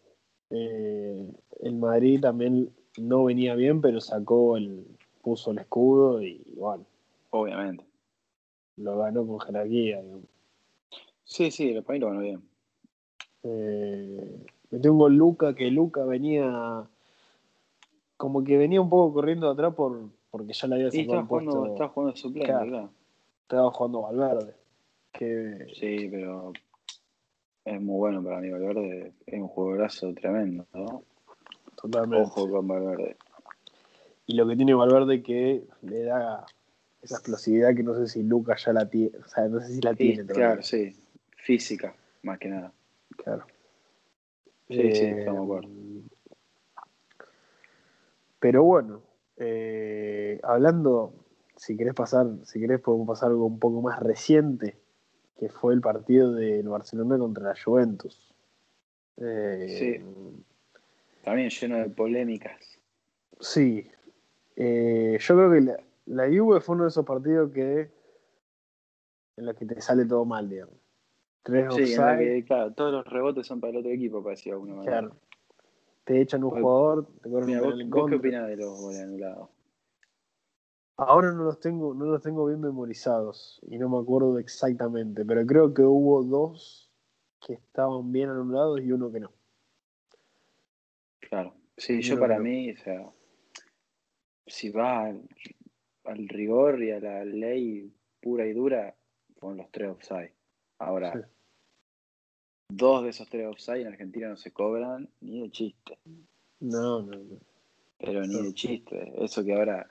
[0.50, 1.32] eh,
[1.62, 4.86] el Madrid también no venía bien, pero sacó el,
[5.22, 6.86] puso el escudo y bueno,
[7.32, 7.86] Obviamente.
[8.78, 10.02] lo ganó con jerarquía.
[10.02, 10.24] digamos.
[11.24, 12.42] Sí, sí, el país lo ganó bien.
[13.44, 16.88] Eh, metió un gol Luca, que Luca venía
[18.18, 21.52] como que venía un poco corriendo atrás por, porque ya le había sacado estaba puesto.
[21.52, 22.90] jugando, estaba jugando suplente, claro.
[23.44, 24.56] Estaba jugando Valverde.
[25.14, 26.52] Que Sí, pero
[27.66, 29.14] es muy bueno para mí Valverde.
[29.26, 31.04] Es un jugadorazo tremendo, ¿no?
[31.76, 32.26] totalmente.
[32.26, 33.16] Ojo con Valverde.
[34.26, 36.46] Y lo que tiene Valverde que le da
[37.02, 39.18] esa explosividad que no sé si Luca ya la tiene.
[39.18, 40.48] O sea, no sé si la Sí, tiene todavía.
[40.48, 40.96] claro, sí.
[41.38, 42.74] Física, más que nada.
[43.18, 43.46] Claro.
[44.68, 45.70] Sí, sí, Eh, estamos de acuerdo.
[48.40, 49.02] Pero bueno,
[49.38, 51.14] eh, hablando,
[51.56, 54.79] si querés pasar, si querés podemos pasar algo un poco más reciente,
[55.40, 58.34] que fue el partido del Barcelona contra la Juventus.
[59.18, 60.04] Eh,
[61.24, 62.78] También lleno de polémicas.
[63.40, 63.90] Sí.
[64.58, 67.90] Eh, yo creo que la, la Juve fue uno de esos partidos que
[69.38, 70.76] en los que te sale todo mal, digamos.
[71.44, 74.52] Tres Sí, en la que, claro, todos los rebotes son para el otro equipo, parecía
[74.54, 75.00] alguna manera.
[75.00, 75.16] claro.
[76.04, 78.82] Te echan un Vos- jugador, te corren Mira, un ¿vos, vos qué opinás de los
[78.82, 79.50] goles anulados?
[81.02, 85.46] Ahora no los tengo, no los tengo bien memorizados y no me acuerdo exactamente, pero
[85.46, 86.92] creo que hubo dos
[87.40, 89.32] que estaban bien anulados y uno que no.
[91.22, 91.54] Claro.
[91.78, 93.10] Sí, Yo yo para mí, o sea,
[94.46, 95.22] si va al,
[96.04, 98.94] al rigor y a la ley pura y dura,
[99.40, 100.34] con los tres offside.
[100.80, 101.20] Ahora, Sí.
[102.68, 105.98] dos de esos tres offside en Argentina no se cobran ni de chiste.
[106.60, 107.38] No, no, no.
[108.00, 109.14] Pero ni de chiste.
[109.24, 109.90] Eso que ahora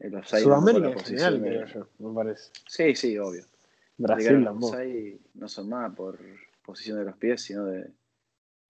[0.00, 1.66] no Sudamérica en la general, posición creo
[1.98, 2.50] yo, me parece.
[2.68, 3.44] Sí, sí, obvio.
[3.96, 4.76] Brasil tampoco.
[4.76, 6.18] los no son más por
[6.64, 7.90] posición de los pies, sino de,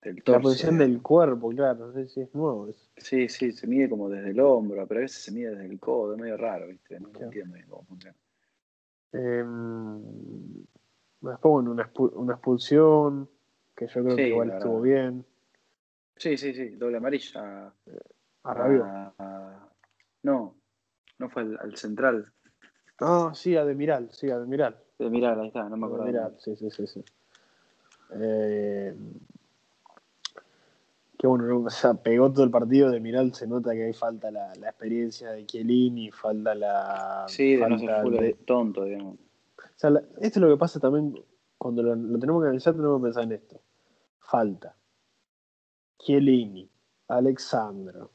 [0.02, 0.40] del La torso.
[0.42, 0.94] posición digamos.
[0.94, 2.88] del cuerpo, claro, sí, sí, es nuevo eso.
[2.96, 5.78] Sí, sí, se mide como desde el hombro, pero a veces se mide desde el
[5.78, 6.98] codo, es medio raro, ¿viste?
[6.98, 7.24] No Claro.
[7.26, 8.16] entiendo bien cómo funciona.
[9.12, 10.02] Em,
[11.20, 13.28] después, bueno, una, expu- una expulsión,
[13.76, 15.24] que yo creo Sí, que igual la estuvo bien.
[16.16, 17.72] Sí, sí, sí, doble amarilla.
[18.44, 18.84] A Rabiot.
[18.84, 19.68] a- a-
[20.22, 20.56] no,
[21.18, 22.33] no fue al, al central.
[23.00, 24.76] Ah, sí, a Demiral, sí, a Demiral.
[24.98, 26.04] De mirar, ahí está, no me acuerdo.
[26.07, 26.87] Demiral, sí, sí, sí.
[26.87, 27.04] sí.
[28.14, 28.94] Eh,
[31.18, 33.92] que bueno, no, o sea, pegó todo el partido de Miral, se nota que ahí
[33.92, 37.24] falta la, la experiencia de Chiellini, falta la.
[37.28, 39.16] Sí, de no falta de- tonto, digamos.
[39.16, 39.18] O
[39.76, 41.14] sea, la- esto es lo que pasa también
[41.59, 43.61] cuando lo, lo tenemos que analizar, tenemos que pensar en esto.
[44.20, 44.76] Falta
[45.98, 46.68] Chiellini,
[47.09, 48.11] Alexandro,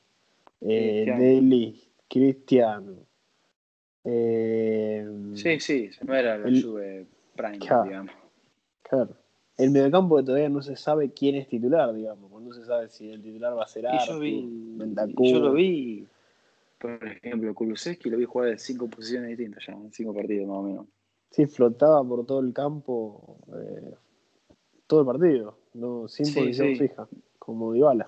[0.61, 1.03] eh,
[2.13, 2.93] Cristiano.
[4.03, 7.83] eh, Sí, sí, no era la El- Juve Prime, Claro.
[7.85, 8.13] digamos.
[8.83, 9.17] Claro.
[9.57, 12.29] El mediocampo que todavía no se sabe quién es titular, digamos.
[12.29, 15.53] porque No se sabe si el titular va a ser Arthur, yo vi, yo lo
[15.53, 16.07] vi,
[16.77, 20.57] por ejemplo, Kulusevski lo vi jugar de cinco posiciones distintas ya, en cinco partidos más
[20.57, 20.85] o menos.
[21.31, 23.95] Sí, flotaba por todo el campo eh,
[24.85, 26.75] todo el partido, no sin Sí, posición sí.
[26.89, 27.07] fija,
[27.39, 28.07] como Dybala.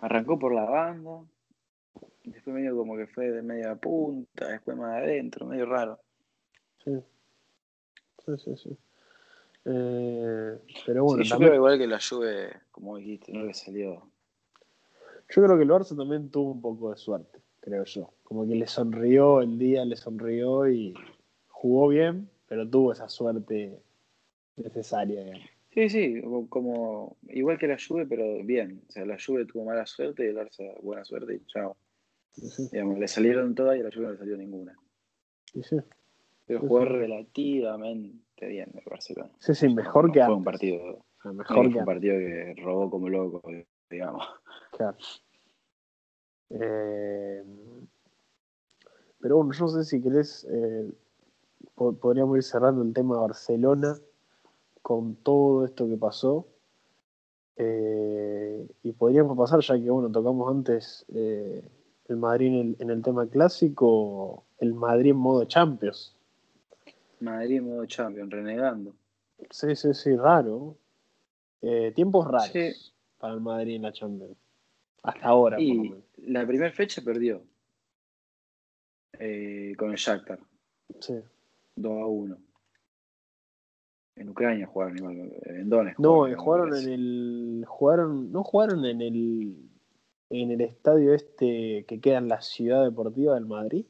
[0.00, 1.24] Arrancó por la banda,
[2.26, 5.98] después medio como que fue de media punta, después más adentro, medio raro.
[6.84, 6.92] Sí,
[8.24, 8.56] sí, sí.
[8.56, 8.78] sí.
[9.64, 13.54] Eh, pero bueno, sí, yo también- creo igual que la Juve, como dijiste, no le
[13.54, 14.08] salió.
[15.28, 18.12] yo creo que el Barça también tuvo un poco de suerte, creo yo.
[18.22, 20.94] Como que le sonrió el día, le sonrió y
[21.48, 23.80] jugó bien, pero tuvo esa suerte
[24.56, 25.48] necesaria, digamos.
[25.72, 28.82] Sí, sí, como, igual que la Juve, pero bien.
[28.88, 31.76] O sea, la Juve tuvo mala suerte y el Barça buena suerte y chao.
[32.36, 34.74] Sí, sí, Digamos, le salieron todas y a la Juve no le salió ninguna.
[35.62, 35.76] sí.
[36.46, 39.32] Pero jugó relativamente bien el Barcelona.
[39.40, 40.36] Sí, sí, mejor No que fue antes.
[40.38, 43.42] un partido, O sea, no mejor fue que un partido que robó como loco,
[43.90, 44.24] digamos.
[44.76, 44.96] Claro.
[46.50, 47.42] Eh,
[49.20, 50.92] pero bueno, yo no sé si querés, eh,
[51.74, 53.96] po- podríamos ir cerrando el tema de Barcelona
[54.82, 56.46] con todo esto que pasó.
[57.56, 61.66] Eh, y podríamos pasar, ya que bueno, tocamos antes eh,
[62.08, 66.14] el Madrid en el, en el tema clásico, el Madrid en modo Champions.
[67.20, 68.94] Madrid en modo champion, renegando.
[69.50, 70.76] Sí, sí, sí, raro.
[71.62, 72.72] Eh, tiempos raros Sí.
[73.18, 74.36] para el Madrid en la Champions.
[75.02, 75.94] Hasta ahora, Y
[76.26, 77.42] la primera fecha perdió
[79.18, 80.38] eh, con el Shakhtar,
[81.00, 81.14] Sí.
[81.76, 82.36] 2 a 1.
[84.16, 85.98] En Ucrania jugaron igual, en Donetsk.
[85.98, 87.64] No, eh, me jugaron en el.
[87.66, 88.32] Jugaron.
[88.32, 89.56] No jugaron en el.
[90.30, 93.86] En el estadio este que queda en la ciudad deportiva del Madrid.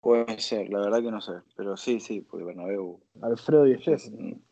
[0.00, 1.32] Puede ser, la verdad que no sé.
[1.56, 3.00] Pero sí, sí, porque Bernabéu.
[3.22, 4.42] Alfredo Di No sé, si-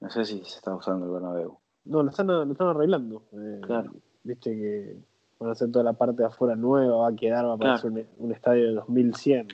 [0.00, 1.58] no sé si se está usando el Bernabéu.
[1.84, 3.24] No, lo están, lo están arreglando.
[3.32, 3.92] eh, Claro.
[4.22, 4.96] Viste que
[5.38, 7.90] van a hacer toda la parte de afuera nueva, va a quedar, va a parecer
[7.90, 9.48] un, un, estadio de 2100.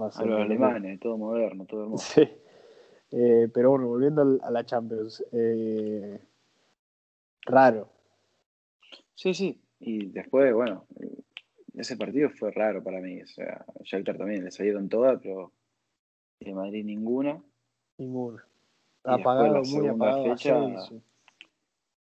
[0.00, 2.04] Va a, ser a los alemanes, todo moderno, todo hermoso.
[2.14, 2.28] Sí.
[3.10, 6.20] Eh, pero bueno, volviendo a la Champions, eh,
[7.46, 7.88] raro.
[9.18, 9.60] Sí, sí.
[9.80, 10.86] Y después, bueno,
[11.74, 13.20] ese partido fue raro para mí.
[13.20, 15.52] O sea, Shakhtar también le salieron todas, pero
[16.38, 17.42] de Madrid ninguna.
[17.98, 18.44] Ninguna.
[19.02, 20.24] Apagado, muy apagado.
[20.24, 20.56] Fecha,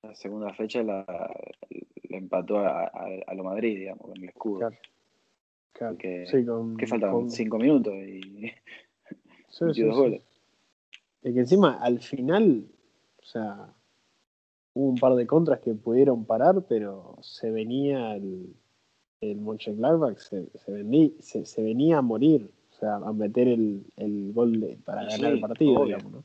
[0.03, 1.05] La segunda fecha la,
[2.09, 4.59] empató a, a, lo Madrid, digamos, con el escudo.
[4.59, 4.77] Claro.
[5.71, 5.97] claro.
[6.25, 7.29] sí, con, ¿Qué faltaban?
[7.29, 8.51] Cinco minutos y.
[9.51, 10.21] Sí, sí, dos goles.
[11.23, 12.67] Es que encima, al final,
[13.17, 13.73] o sea,
[14.79, 18.55] hubo un par de contras que pudieron parar, pero se venía el,
[19.19, 23.83] el Mönchengladbach, se, se, venía, se, se, venía a morir, o sea, a meter el,
[23.97, 26.23] el gol de, para ganar el partido, digamos, ¿no?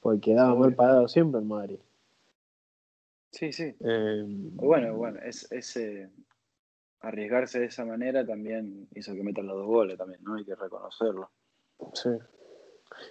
[0.00, 1.78] Porque quedaba mal parado siempre en Madrid.
[3.30, 3.74] Sí, sí.
[3.80, 6.08] Eh, bueno, bueno, es, ese
[7.00, 10.34] arriesgarse de esa manera también hizo que metan los dos goles también, ¿no?
[10.36, 11.30] Hay que reconocerlo.
[11.92, 12.10] Sí.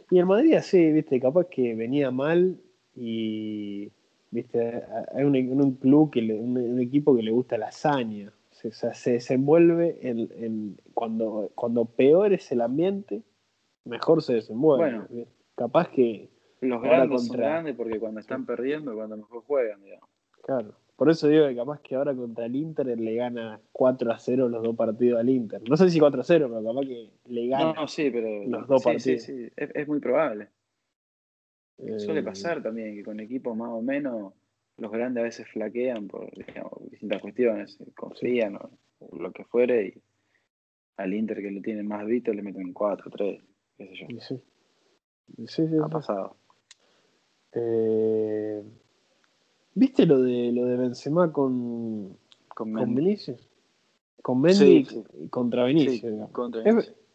[0.10, 2.60] Y el Madrid así, viste, capaz que venía mal
[2.96, 3.92] y,
[4.32, 8.34] viste, hay un, un club, que un, equipo que le gusta la hazaña.
[8.64, 13.24] O sea, se desenvuelve en, cuando, cuando peor es el ambiente,
[13.86, 15.00] mejor se desenvuelve.
[15.00, 16.30] Bueno, capaz que...
[16.62, 20.08] Los grandes son grandes porque cuando están perdiendo cuando mejor juegan, digamos.
[20.44, 20.76] Claro.
[20.96, 24.50] Por eso digo que capaz que ahora contra el Inter le gana 4 a 0
[24.50, 25.60] los dos partidos al Inter.
[25.68, 28.68] No sé si 4 a 0, pero capaz que le gana no, sí, pero, los
[28.68, 29.24] dos partidos.
[29.24, 30.50] Sí, sí, es, es muy probable.
[31.98, 34.34] Suele eh, pasar también que con equipos más o menos
[34.78, 36.30] los grandes a veces flaquean por
[36.90, 38.70] distintas cuestiones, confían o,
[39.18, 40.02] lo que fuere y
[40.98, 43.44] al Inter que le tiene más visto le meten 4, 3,
[43.78, 44.08] qué sé yo.
[44.20, 44.42] Sí,
[45.48, 45.76] sí, sí.
[45.82, 46.38] ha pasado.
[47.54, 48.64] Eh,
[49.74, 52.18] ¿Viste lo de lo de Benzema con,
[52.50, 53.50] con, con Vinicius?
[54.22, 54.88] Con Mendy
[55.20, 56.30] y contra Vinicius.
[56.32, 56.62] contra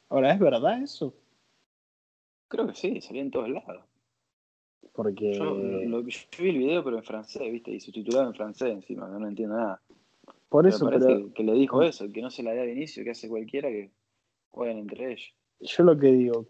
[0.09, 1.14] ahora, ¿es verdad eso?
[2.48, 3.85] Creo que sí, salía en todos lados.
[4.92, 5.35] Porque.
[5.35, 7.70] Yo, vi el video, pero en francés, ¿viste?
[7.70, 9.81] Y subtitulado en francés encima, no, entiendo nada.
[10.49, 11.33] Por eso, pero.
[11.33, 13.90] Que le dijo eso, que no se la dé a Vinicius, que hace cualquiera que
[14.51, 15.35] jueguen entre ellos.
[15.61, 16.46] Yo lo que digo,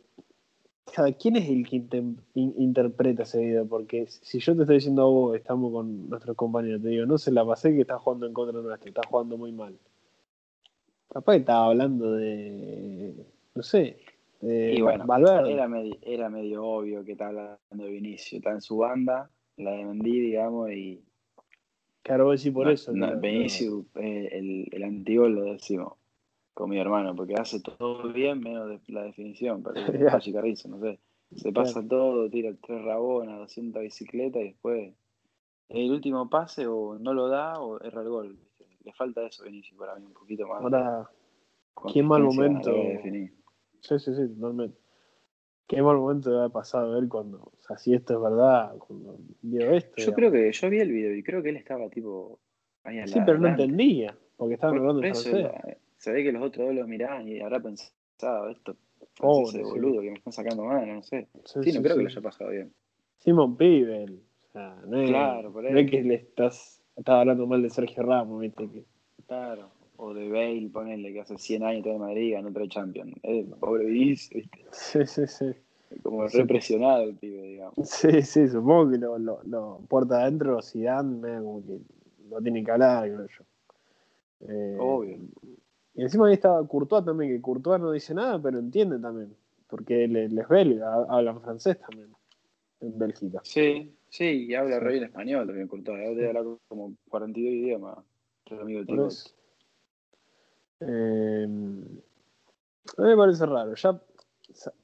[1.18, 1.84] ¿quién es el que
[2.34, 3.66] interpreta ese video?
[3.66, 7.18] Porque si yo te estoy diciendo a vos, estamos con nuestros compañeros, te digo, no
[7.18, 9.76] se la pasé que está jugando en contra nuestra, está jugando muy mal.
[11.08, 13.98] Capaz que estaba hablando de, no sé,
[14.40, 15.52] de Valverde.
[15.52, 19.72] Era medio, era medio obvio que estaba hablando de Vinicio, está en su banda, la
[19.72, 21.02] de Mendy, digamos, y...
[22.02, 22.92] Claro, voy a decir por eso.
[22.92, 25.94] No, Vinicio, eh, el, el antiguo lo decimos
[26.56, 29.74] con mi hermano, porque hace todo bien menos de la definición, pero
[30.18, 30.98] es Carrizo, no sé.
[31.34, 34.94] Se pasa todo, tira tres rabonas, 200 bicicletas y después
[35.68, 38.38] el último pase o no lo da o erra el gol.
[38.84, 40.62] Le falta eso, Benicio, para mí, un poquito más.
[40.62, 41.10] Ahora,
[41.92, 42.72] qué mal momento.
[43.86, 44.78] Sí, sí, sí, totalmente.
[45.66, 48.76] Qué mal momento debe haber pasado a ver cuando, o sea, si esto es verdad,
[48.78, 50.00] cuando vio esto.
[50.00, 52.38] Yo creo que, yo vi el video y creo que él estaba tipo
[52.84, 56.66] ahí Sí, pero no entendía, porque estaba hablando en francés se ve que los otros
[56.66, 58.76] dos lo miraban y habrá pensado esto.
[59.20, 61.28] Oh, ese boludo que me están sacando mano, no sé.
[61.44, 62.72] Sí, no creo que lo haya pasado bien.
[63.18, 64.22] Simon Pibel.
[64.48, 67.70] O sea, no es, claro, por no es que le estás, estás hablando mal de
[67.70, 68.84] Sergio Ramos, viste que.
[69.26, 69.70] Claro.
[69.98, 73.14] O de Bale, ponele que hace 100 años está en Madrid ganó tres Champions.
[73.22, 74.66] Es pobre Vinicius, ¿viste?
[74.72, 75.54] Sí, sí, sí.
[76.02, 77.74] Como represionado el pibe, digamos.
[77.88, 81.78] Sí, sí, supongo que lo, lo, lo puerta adentro, Zidane, como que
[82.28, 83.44] no tiene que hablar, creo yo.
[84.48, 85.18] Eh, Obvio.
[85.94, 89.34] Y encima ahí estaba Courtois también, que Courtois no dice nada, pero entiende también.
[89.68, 92.10] Porque él, es belga, hablan francés también
[92.80, 93.40] en Bélgica.
[93.42, 96.16] Sí, sí, y habla re bien español también Courtois.
[96.16, 97.98] Debe hablar como 42 idiomas.
[98.50, 99.10] Amigo de
[100.80, 103.74] eh, a mí me parece raro.
[103.74, 104.00] Ya,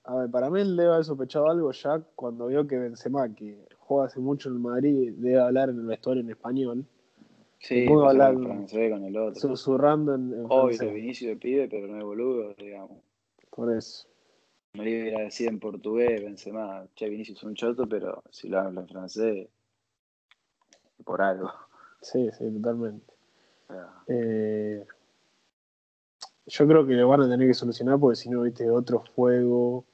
[0.04, 3.66] a ver, para mí él debe haber sospechado algo ya cuando vio que Benzema, que
[3.78, 6.86] juega hace mucho en Madrid, debe hablar en el vestuario en español.
[7.58, 9.40] Sí, hablar francés con el otro.
[9.40, 10.94] Susurrando en, en Obvio, francés.
[10.94, 12.98] Vinicio de pibe, pero no es boludo, digamos.
[13.50, 14.08] Por eso.
[14.74, 18.58] Me iba a decir en portugués, Benzema, che, Vinicius es un choto, pero si lo
[18.58, 19.48] habla en francés,
[21.04, 21.52] por algo.
[22.00, 23.12] Sí, sí, totalmente.
[24.08, 24.84] Eh,
[26.46, 29.84] yo creo que lo van a tener que solucionar porque si no, viste, otro fuego,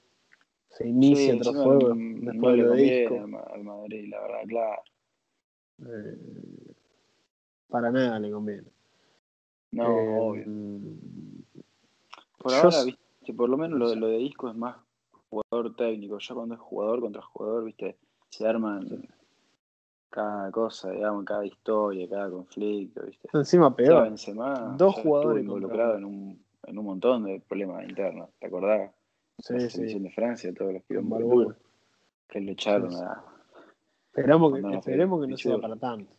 [0.70, 3.14] se inicia otro fuego después no de lo de disco.
[3.52, 4.82] Al Madrid, la verdad, claro.
[5.86, 6.74] Eh,
[7.68, 8.68] para nada le conviene.
[9.72, 10.44] No, eh, obvio.
[12.38, 14.76] Por ahora, viste, por lo menos lo, lo de disco es más
[15.28, 16.18] jugador técnico.
[16.18, 17.98] Ya cuando es jugador contra jugador, viste,
[18.30, 19.08] se arman
[20.10, 23.28] cada cosa, digamos, cada historia, cada conflicto, ¿viste?
[23.32, 24.04] Encima peor.
[24.04, 25.98] Benzema Dos jugadores estuvo contra involucrado uno.
[25.98, 28.90] en un, en un montón de problemas internos, ¿te acordás?
[29.38, 29.70] Sí, la sí.
[29.70, 31.56] selección de Francia, todos los que Balbuena.
[32.28, 33.02] que lo echaron Sí, sí.
[33.04, 33.24] a...
[34.08, 36.12] Esperamos que, esperemos que no sea para tanto.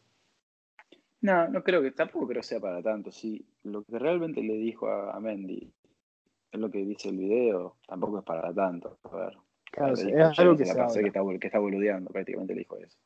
[1.22, 3.46] No, no creo que, tampoco creo sea para tanto, sí.
[3.64, 5.70] Lo que realmente le dijo a, a Mendy,
[6.52, 8.98] es lo que dice el video, tampoco es para tanto.
[9.04, 9.38] A ver,
[9.72, 12.54] Claro, le es dijo, "Che, algo que se la que está, que está boludeando, prácticamente
[12.54, 12.98] le dijo eso.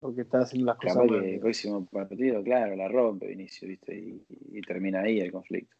[0.00, 3.96] Porque está haciendo las cosas Capaz que el próximo partido, claro, la rompe Vinicio, ¿viste?
[3.96, 5.74] Y, y termina ahí el conflicto.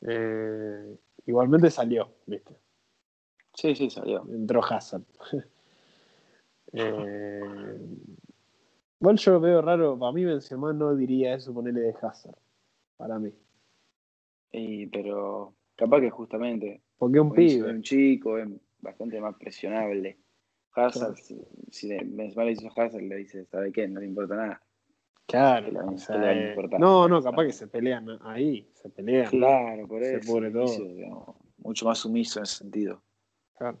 [0.00, 2.54] Eh, igualmente salió, ¿viste?
[3.54, 4.26] Sí, sí, salió.
[4.28, 5.04] Entró Hazard.
[6.72, 7.78] eh,
[9.00, 12.36] igual yo veo raro, para mí Benzema no diría eso ponerle de Hazard.
[12.96, 13.32] Para mí.
[14.52, 17.70] Y, pero capaz que justamente Porque es un es pibe.
[17.70, 18.48] un chico, es
[18.80, 20.18] bastante más presionable.
[20.74, 21.16] Hazard, Claro.
[21.16, 22.04] si, si le
[22.48, 23.86] dice a Hazard, le dice, ¿sabe qué?
[23.88, 24.62] No le importa nada.
[25.26, 25.66] Claro.
[25.66, 28.68] que la- o sea, eh, no, no, capaz que se pelean ahí.
[28.74, 29.30] Se pelean.
[29.30, 30.32] Claro, por Se eso.
[30.32, 30.62] pudre todo.
[30.64, 33.00] Vinicio, digamos, mucho más sumiso en ese sentido.
[33.56, 33.78] Claro.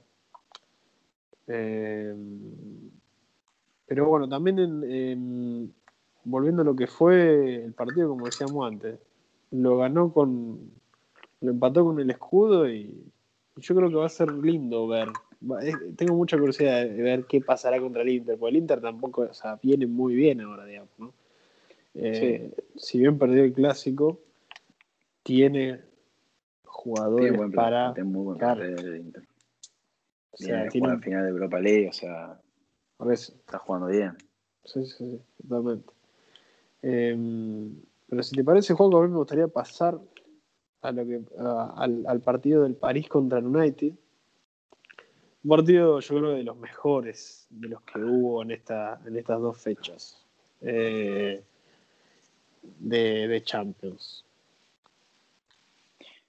[1.48, 2.14] Eh,
[3.86, 5.74] pero bueno, también en, en-
[6.24, 8.98] volviendo a lo que fue el partido, como decíamos antes,
[9.50, 10.70] lo ganó con.
[11.40, 12.82] Lo empató con el escudo y,
[13.56, 15.08] y yo creo que va a ser lindo ver.
[15.96, 19.34] Tengo mucha curiosidad de ver qué pasará contra el Inter, porque el Inter tampoco, o
[19.34, 21.12] sea, viene muy bien ahora, digamos, ¿no?
[21.94, 24.20] Eh, Si bien perdió el clásico,
[25.22, 25.80] tiene
[26.64, 27.92] jugadores buen para.
[27.94, 29.22] tiene muy buen el Inter.
[30.30, 32.40] O sea, tiene, al final de Europa League, o sea,
[32.96, 33.34] por eso.
[33.34, 34.12] está jugando bien.
[34.64, 35.92] Sí, sí, sí, totalmente.
[36.82, 37.68] Eh,
[38.08, 39.98] pero si te parece, juego, a mí me gustaría pasar
[40.80, 43.92] a lo que, a- al, al partido del París contra el United.
[45.44, 49.40] Un partido, yo creo, de los mejores de los que hubo en, esta, en estas
[49.40, 50.24] dos fechas
[50.60, 51.42] eh,
[52.62, 54.24] de, de Champions.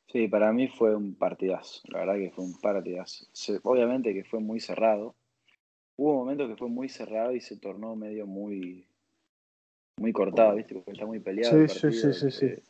[0.07, 1.81] Sí, para mí fue un partidazo.
[1.89, 3.25] La verdad que fue un partidazo.
[3.31, 5.15] Se- obviamente que fue muy cerrado.
[5.95, 8.85] Hubo momentos que fue muy cerrado y se tornó medio muy
[9.97, 10.73] muy cortado, ¿viste?
[10.73, 11.55] Porque está muy peleado.
[11.55, 12.61] el Sí, sí, partido, sí, sí, sí.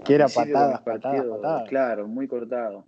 [0.00, 1.68] al Que era el patadas, patadas.
[1.68, 2.84] Claro, muy cortado.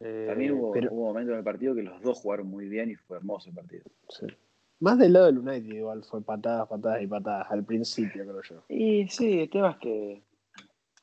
[0.00, 2.90] Eh, También hubo, pero- hubo momentos en el partido que los dos jugaron muy bien
[2.90, 3.84] y fue hermoso el partido.
[4.08, 4.26] sí.
[4.80, 8.62] Más del lado del United, igual fue patadas, patadas y patadas al principio, creo yo.
[8.68, 10.22] Y sí, el tema es que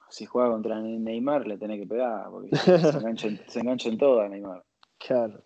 [0.07, 2.51] si juega contra Neymar le tenés que pegar, porque
[2.95, 4.63] se engancha, en- se engancha en todo a Neymar.
[4.97, 5.41] Claro.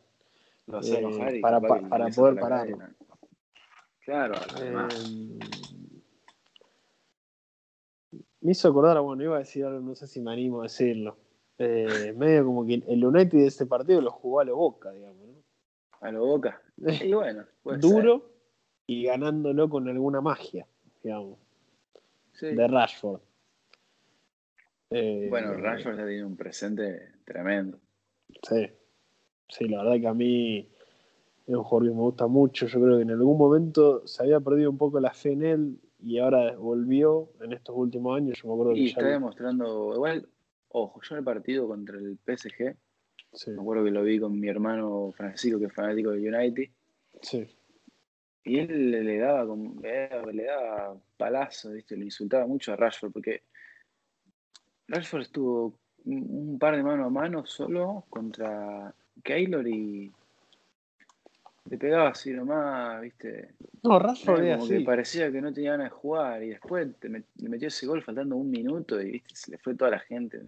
[0.68, 1.80] Lo hace Eh, enojar y para para
[2.12, 2.78] salta poder pararlo.
[2.78, 2.96] cadena.
[4.06, 4.94] Claro, además.
[4.94, 5.40] Eh,
[8.42, 11.18] me hizo acordar, bueno, iba a decir algo, no sé si me animo a decirlo.
[11.62, 15.28] Eh, medio como que el United de este partido lo jugó a lo boca, digamos.
[15.28, 15.44] ¿no?
[16.02, 16.62] A lo boca.
[17.04, 18.32] Y bueno, Duro
[18.88, 20.66] y ganándolo con alguna magia,
[21.04, 21.38] digamos.
[22.34, 22.48] Sí.
[22.56, 23.20] de Rashford.
[24.92, 27.78] Eh, Bueno, Rashford ya tiene un presente tremendo.
[28.48, 28.68] Sí,
[29.50, 30.60] sí, la verdad que a mí
[31.46, 32.68] es un jugador que me gusta mucho.
[32.68, 35.80] Yo creo que en algún momento se había perdido un poco la fe en él
[36.02, 38.40] y ahora volvió en estos últimos años.
[38.42, 40.28] Yo me acuerdo que Y ya está lo- demostrando, igual,
[40.70, 42.76] ojo, yo en el partido contra el PSG,
[43.34, 46.70] sí, me acuerdo que lo vi con mi hermano Francisco, que es fanático del United,
[47.22, 47.48] sí,
[48.44, 51.98] y él le, daba como- le daba, palazos, ¿viste?
[51.98, 53.44] le insultaba mucho a Rashford, porque
[54.88, 60.12] Rashford estuvo un par de mano a mano solo contra Keylor y
[61.70, 63.54] le pegaba así nomás, ¿viste?
[63.84, 64.20] No, Era es
[64.58, 67.68] como que parecía que no tenía ganas de jugar y después te met- le metió
[67.68, 69.36] ese gol faltando un minuto y ¿viste?
[69.36, 70.42] se le fue toda la gente.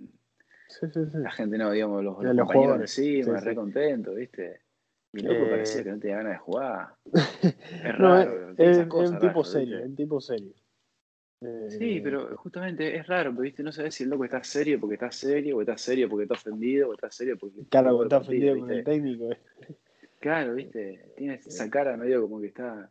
[0.67, 1.17] Sí, sí, sí.
[1.17, 3.55] La gente no, digamos, los, los los compañeros encima, re sí.
[3.55, 4.61] contentos, ¿viste?
[5.13, 6.87] Y loco Eh, parecía que no tenía ganas de jugar.
[7.83, 8.49] Es raro.
[8.51, 10.53] es, tiene es- esas es cosas, un tipo serio, es un tipo serio.
[11.41, 13.63] Eh, Sí, pero justamente es raro, pero, ¿viste?
[13.63, 16.35] No sabes si el loco está serio porque está serio, o está serio porque está
[16.35, 19.31] ofendido, o está serio porque Claro, jugó que el está ofendido con el técnico.
[19.31, 19.37] eh.
[20.21, 21.13] Claro, ¿viste?
[21.17, 22.89] Tiene esa cara medio como que está.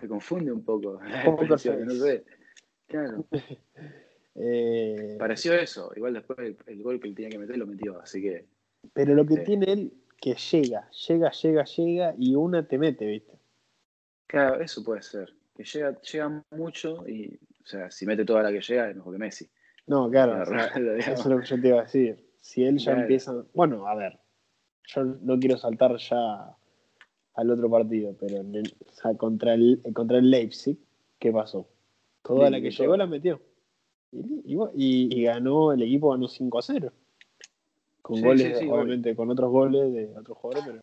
[0.00, 0.98] Te confunde un poco.
[1.24, 2.24] Poker expresión, no sé.
[2.86, 3.26] Claro.
[4.34, 5.92] Eh, Pareció eso.
[5.94, 8.46] Igual después el, el gol que él tenía que meter lo metió, así que.
[8.94, 13.32] pero lo que tiene él, que llega, llega, llega, llega y una te mete, ¿viste?
[14.26, 15.34] Claro, eso puede ser.
[15.54, 17.36] Que llega, llega mucho y.
[17.62, 19.50] O sea, si mete toda la que llega, es mejor que Messi.
[19.86, 22.26] No, claro, Claro, o sea, Ronaldo, eso es lo que yo te iba a decir.
[22.40, 23.00] Si él ya Claro.
[23.02, 23.44] empieza.
[23.52, 24.18] Bueno, a ver,
[24.94, 26.56] yo no quiero saltar ya
[27.34, 30.76] al otro partido, pero en el- o sea, contra, el, contra el Leipzig,
[31.18, 31.66] ¿qué pasó?
[32.22, 32.82] Toda Sí, la que todo.
[32.82, 33.40] llegó la metió.
[34.12, 34.18] Y,
[34.54, 36.92] y- y- y ganó, el equipo ganó 5 a 0.
[38.02, 40.82] Con Sí, goles, sí, obviamente, con otros goles de otros jugadores, pero.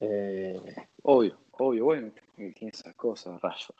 [0.00, 0.60] eh,
[1.02, 3.76] Obvio, obvio, bueno, tiene esas cosas, Rashford.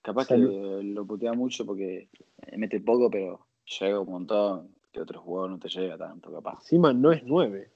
[0.00, 0.48] Capaz Salud.
[0.50, 2.08] que lo putea mucho porque
[2.56, 3.40] mete poco, pero
[3.80, 4.68] llega un montón.
[4.90, 6.54] Que otro jugador no te llega tanto, capaz.
[6.62, 7.70] Encima no es 9.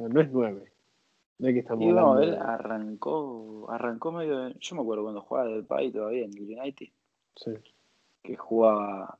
[0.00, 0.72] No, no es 9.
[1.38, 1.92] No es que estamos Y
[2.26, 4.38] de- arrancó, arrancó medio.
[4.40, 6.88] de- yo me acuerdo cuando jugaba del Pai todavía en el United,
[7.36, 7.50] Sí.
[8.22, 9.18] que jugaba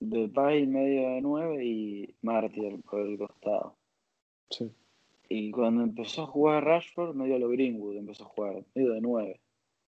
[0.00, 3.74] del Pai medio de 9 y Martial por el costado.
[4.50, 4.70] Sí.
[5.28, 9.00] Y cuando empezó a jugar Rashford, medio a lo Greenwood, empezó a jugar, medio de
[9.00, 9.40] 9.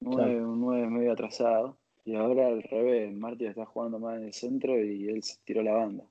[0.01, 0.49] 9, Claro.
[0.53, 1.77] un 9 medio atrasado.
[2.05, 5.63] Y ahora al revés, Martial está jugando más en el centro y él se tiró
[5.63, 6.05] la banda.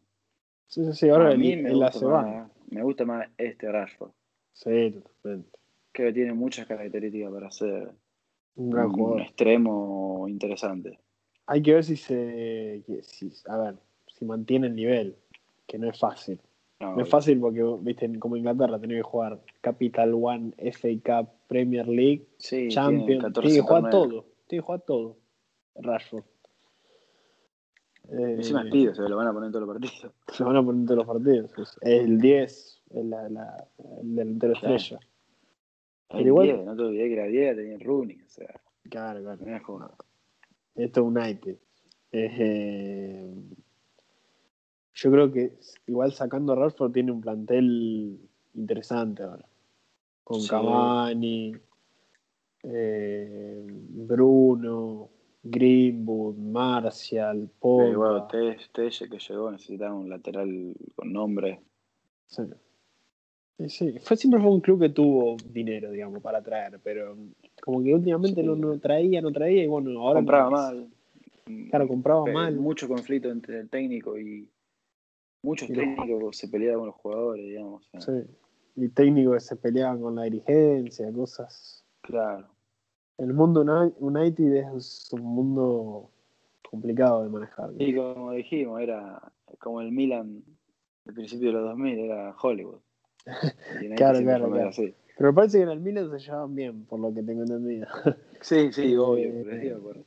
[0.68, 2.32] Sí, sí, sí, ahora a mí me gusta, banda.
[2.44, 4.12] más, me gusta más este Rashford.
[4.54, 5.50] Sí, totalmente.
[5.92, 7.92] Creo que tiene muchas características para ser
[8.56, 9.22] Un gran un jugador.
[9.22, 11.00] extremo interesante.
[11.48, 12.84] Hay que ver si se.
[13.04, 13.76] si- a ver,
[14.08, 15.16] si mantiene el nivel,
[15.66, 16.40] que no es fácil.
[16.80, 21.30] No, No es fácil porque, viste, como Inglaterra, tiene que jugar Capital One, FA Cup,
[21.48, 23.24] Premier League, sí, tiene Champions.
[23.24, 24.10] 14 Tiene que jugar torneos.
[24.10, 24.26] todo.
[24.48, 25.18] Tiene que jugar todo.
[25.76, 26.24] Rashford.
[28.10, 30.14] Eh, Encima es pibe, se lo van a poner en todos los partidos.
[30.34, 31.78] Se van a poner en todos los partidos.
[31.82, 33.68] Es el 10, es la, la,
[34.02, 34.76] el delantero Claro.
[34.76, 35.00] estrella.
[36.10, 38.22] Pero El igual- 10, no te olvides que era 10, tenía Rooney.
[38.22, 39.46] O sea, Claro, claro.
[39.46, 39.92] no
[40.76, 41.58] Esto es United.
[42.14, 43.34] Eh,
[44.94, 48.20] yo creo que igual sacando a Rashford tiene un plantel
[48.56, 49.46] interesante ahora.
[50.24, 50.48] Con Sí.
[50.50, 51.54] Cavani,
[52.64, 55.10] eh, Bruno,
[55.50, 58.28] Greenwood, Martial, Pero igual, Pogba.
[58.74, 61.62] Telle que llegó necesitaba un lateral con nombre.
[62.28, 62.44] Sí.
[63.68, 63.96] Sí.
[64.04, 67.18] Fue, siempre fue un club que tuvo dinero, digamos, para traer, pero
[67.64, 68.48] como que últimamente Sí.
[68.48, 70.88] no, no traía, no traía, y bueno, ahora Compraba mal.
[71.70, 72.56] Claro, compraba mal.
[72.58, 74.48] Mucho conflicto entre el técnico y
[75.42, 77.90] muchos Y los- técnicos se peleaban con los jugadores, digamos.
[77.94, 78.28] o sea, Sí.
[78.76, 81.84] Y técnicos que se peleaban con la dirigencia, cosas.
[82.02, 82.48] Claro.
[83.18, 86.12] El mundo Uni- United es un mundo
[86.70, 87.72] complicado de manejar.
[87.80, 89.22] Y como dijimos, era
[89.60, 90.44] como el Milan
[91.06, 92.80] del principio de los 2000, era Hollywood.
[93.96, 94.70] Claro, claro, claro.
[94.70, 94.96] así.
[95.18, 97.88] Pero parece que en el Milan se llevan bien, por lo que tengo entendido.
[98.42, 99.30] Sí, sí, obvio.
[99.30, 100.06] Eh, por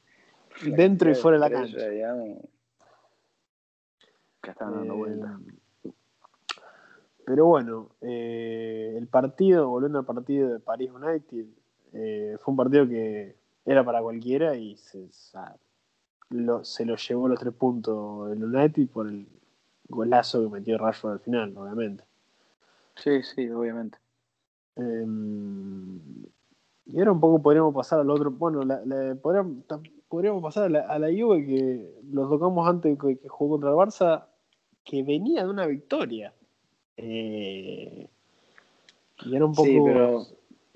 [0.76, 1.88] dentro y fuera de la cancha.
[1.88, 2.38] digamos,
[4.40, 5.30] que estaban dando Eh, vueltas.
[7.26, 11.46] Pero bueno, eh, el partido, volviendo al partido de París United,
[11.92, 15.08] eh, fue un partido que era para cualquiera y se,
[16.30, 19.26] lo- se lo llevó los tres puntos el United por el
[19.88, 22.04] golazo que metió Rashford al final, obviamente.
[22.96, 23.98] Sí, sí, obviamente.
[24.76, 25.04] Eh,
[26.86, 28.30] y ahora un poco podríamos pasar al otro.
[28.30, 29.64] Bueno, la- la- podríamos,
[30.08, 33.70] podríamos pasar a la, a la Juve que lo tocamos antes que, que jugó contra
[33.70, 34.24] el Barça,
[34.84, 36.32] que venía de una victoria.
[36.96, 38.08] Eh,
[39.24, 39.64] y era un poco.
[39.68, 40.26] Sí, pero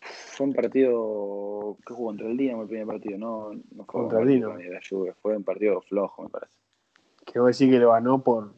[0.05, 4.21] fue un partido que jugó contra el Dinamo el primer partido, no, no fue Contra
[4.21, 4.57] el Dinamo.
[4.59, 6.53] la fue un partido flojo, me parece.
[7.25, 8.53] Que voy a decir que lo ganó por,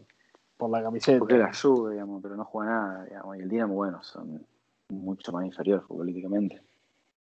[0.57, 1.19] por la camiseta.
[1.19, 4.45] Porque era Juve, digamos, pero no juega nada, digamos, y el Dinamo, bueno, son
[4.89, 6.61] mucho más inferiores políticamente.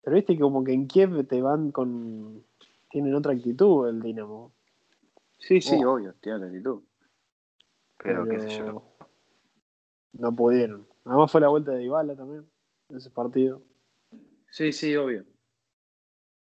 [0.04, 2.44] Pero viste que como que en Kiev te van con.
[2.90, 4.54] Tienen otra actitud el Dinamo.
[5.38, 5.94] Sí, sí, Oh.
[5.96, 6.82] obvio, tiene otra actitud.
[8.02, 8.84] Pero, qué sé yo.
[10.14, 10.88] No pudieron.
[11.04, 12.46] Además fue la vuelta de Dybala también,
[12.90, 13.62] ese partido.
[14.50, 15.26] Sí, sí, obvio.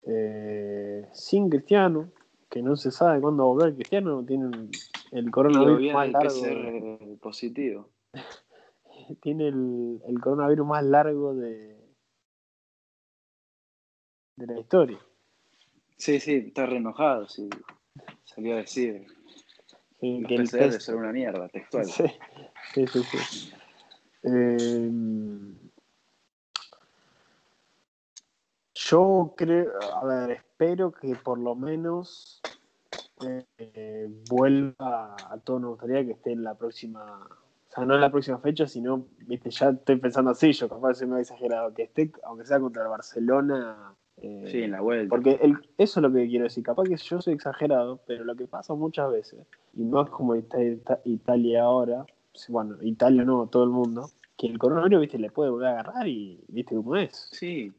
[0.04, 2.12] Eh, sin Cristiano,
[2.50, 4.70] que no se sabe cuándo va a volver Cristiano, tienen
[5.12, 6.42] el coronavirus más largo.
[6.42, 7.90] PCR eh, positivo.
[9.22, 11.78] Tiene el, el coronavirus más largo de,
[14.38, 15.00] de la historia.
[15.98, 17.50] Sí, sí, está re enojado, sí.
[18.24, 19.06] Salió a decir
[20.00, 21.86] Que, que el PCR test- son una mierda, textual.
[21.86, 22.04] Sí,
[22.74, 23.04] sí, sí.
[23.04, 23.52] sí.
[24.24, 24.90] Eh,
[28.92, 32.42] yo creo, a ver, espero que por lo menos
[33.58, 37.28] eh, vuelva a todo nos gustaría que esté en la próxima,
[37.70, 40.96] o sea, no en la próxima fecha, sino, viste, ya estoy pensando así, yo capaz
[40.96, 43.96] se me ha exagerado, que esté, aunque sea contra el Barcelona.
[44.18, 45.10] eh, Sí, en la vuelta.
[45.10, 46.64] porque el- eso es lo que quiero decir.
[46.64, 50.62] Capaz que yo soy exagerado, pero lo que pasa muchas veces, y más como Ita-
[50.62, 52.06] Ita- Italia ahora,
[52.50, 56.08] bueno, Italia no, todo el mundo, que el coronavirus, viste, le puede volver a agarrar
[56.08, 57.30] y viste cómo es.
[57.32, 57.74] Sí,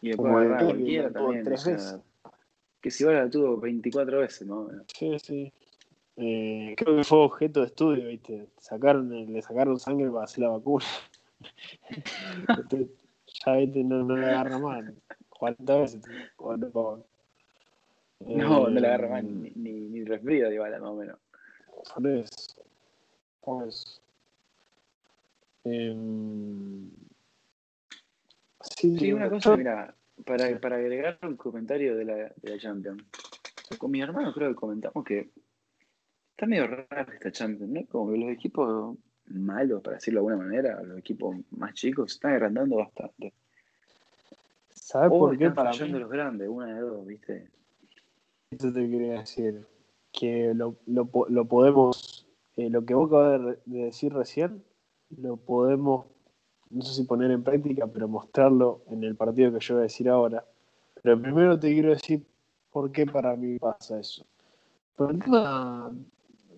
[0.00, 1.44] y le Como agarrar a cualquiera también.
[1.44, 2.00] tres o sea, veces.
[2.80, 4.68] Que si ahora la tuvo 24 veces, ¿no?
[4.96, 5.52] Sí, sí.
[6.16, 8.48] Eh, creo que fue objeto de estudio, viste.
[8.58, 10.84] Sacaron, le sacaron sangre para hacer la vacuna.
[12.48, 12.88] Entonces,
[13.44, 14.94] ya viste, no, no le agarra mal.
[15.28, 16.02] 40 veces.
[18.20, 21.18] No, no le agarra Eh, más ni, ni, ni resfrío, digo, más o menos.
[21.94, 22.62] Por eso.
[23.40, 24.00] Por eso.
[25.64, 26.90] Em,
[28.78, 33.02] sí, Sí, una cosa, mira, para, para agregar un comentario de la, de la Champions.
[33.78, 35.30] Con mi hermano creo que comentamos que
[36.30, 37.86] está medio raro esta Champions, ¿no?
[37.86, 42.16] Como que los equipos malos, para decirlo de alguna manera, los equipos más chicos, se
[42.16, 43.34] están agrandando bastante.
[44.70, 45.50] ¿Sabes por qué?
[45.50, 47.50] Para mí, los grandes, una de dos, ¿viste?
[48.50, 49.66] eso te quería decir.
[50.10, 52.26] Que lo, lo, lo podemos,
[52.56, 54.64] eh, lo que vos acabas de decir recién,
[55.10, 56.06] lo podemos,
[56.70, 59.82] no sé si poner en práctica, pero mostrarlo en el partido que yo voy a
[59.84, 60.44] decir ahora.
[61.02, 62.24] Pero primero te quiero decir
[62.72, 64.24] por qué para mí pasa eso.
[64.96, 65.92] Por el tema,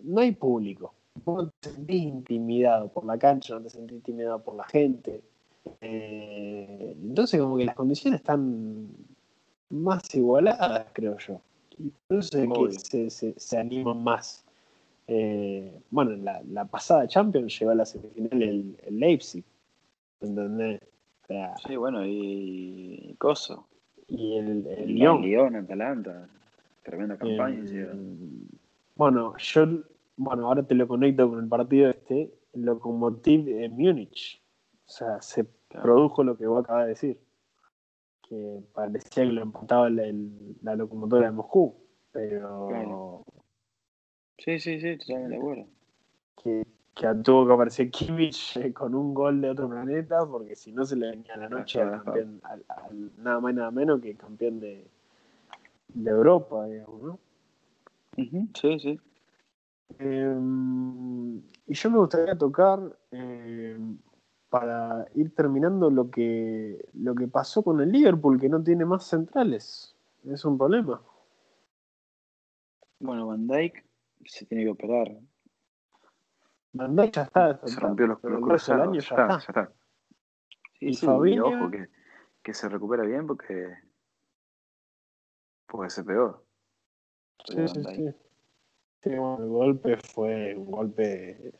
[0.02, 0.94] no hay público.
[1.24, 5.20] Vos no te sentís intimidado por la cancha, no te sentís intimidado por la gente.
[5.80, 8.88] Eh, entonces como que las condiciones están
[9.68, 11.40] más igualadas, creo yo.
[11.78, 14.44] Y por eso es que se, se, se animan más.
[15.06, 19.44] Eh, bueno, la, la pasada Champions llegó a la semifinal el, el Leipzig.
[20.20, 20.80] ¿Entendés?
[21.24, 23.66] O sea, Sí, bueno, y Coso.
[24.08, 25.22] y el, el El Lyon.
[25.22, 26.28] Lyon, Atalanta.
[26.82, 27.58] Tremenda campaña.
[27.60, 28.48] Eh, hicieron.
[28.96, 29.66] bueno, yo
[30.16, 34.42] bueno, ahora te lo conecto con el partido este, Lokomotiv en Múnich.
[34.86, 35.84] O sea, se Claro.
[35.84, 37.20] produjo lo que vos acabas de decir.
[38.28, 41.76] Que parecía que lo empataba el- el- la locomotora de Moscú.
[42.12, 43.24] Pero Claro.
[44.38, 45.66] Sí, sí, sí, totalmente de acuerdo.
[46.42, 46.66] que,
[47.01, 50.84] que tuvo que aparecer Kimmich eh, con un gol de otro planeta, porque si no
[50.84, 54.14] se le venía la noche al campeón, al- al- nada más y nada menos que
[54.14, 54.86] campeón de,
[55.94, 57.18] de Europa, digamos, ¿no?
[58.55, 59.01] Sí, sí.
[59.98, 60.36] Eh,
[61.66, 62.80] y yo me gustaría tocar,
[63.12, 63.78] eh,
[64.51, 69.05] para ir terminando, lo que, lo que pasó con el Liverpool, que no tiene más
[69.05, 69.94] centrales.
[70.24, 71.01] Es un problema.
[72.98, 73.84] Bueno, Van Dyke
[74.26, 75.16] se tiene que operar.
[76.72, 77.60] Van Dijk ya está.
[77.66, 78.82] Se rompió los, los cruzados.
[78.88, 79.38] año Ya ya está, está.
[79.38, 79.72] ya está.
[80.78, 81.88] Sí, Y sí, Fabinho- y ojo que,
[82.42, 83.74] que se recupera bien porque
[85.66, 86.44] puede ser peor.
[87.46, 88.14] Sí, sí, sí.
[89.02, 91.52] Sí, bueno, el golpe fue un golpe,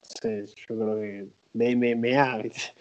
[0.00, 2.72] sí, yo creo que de MMA, ¿viste?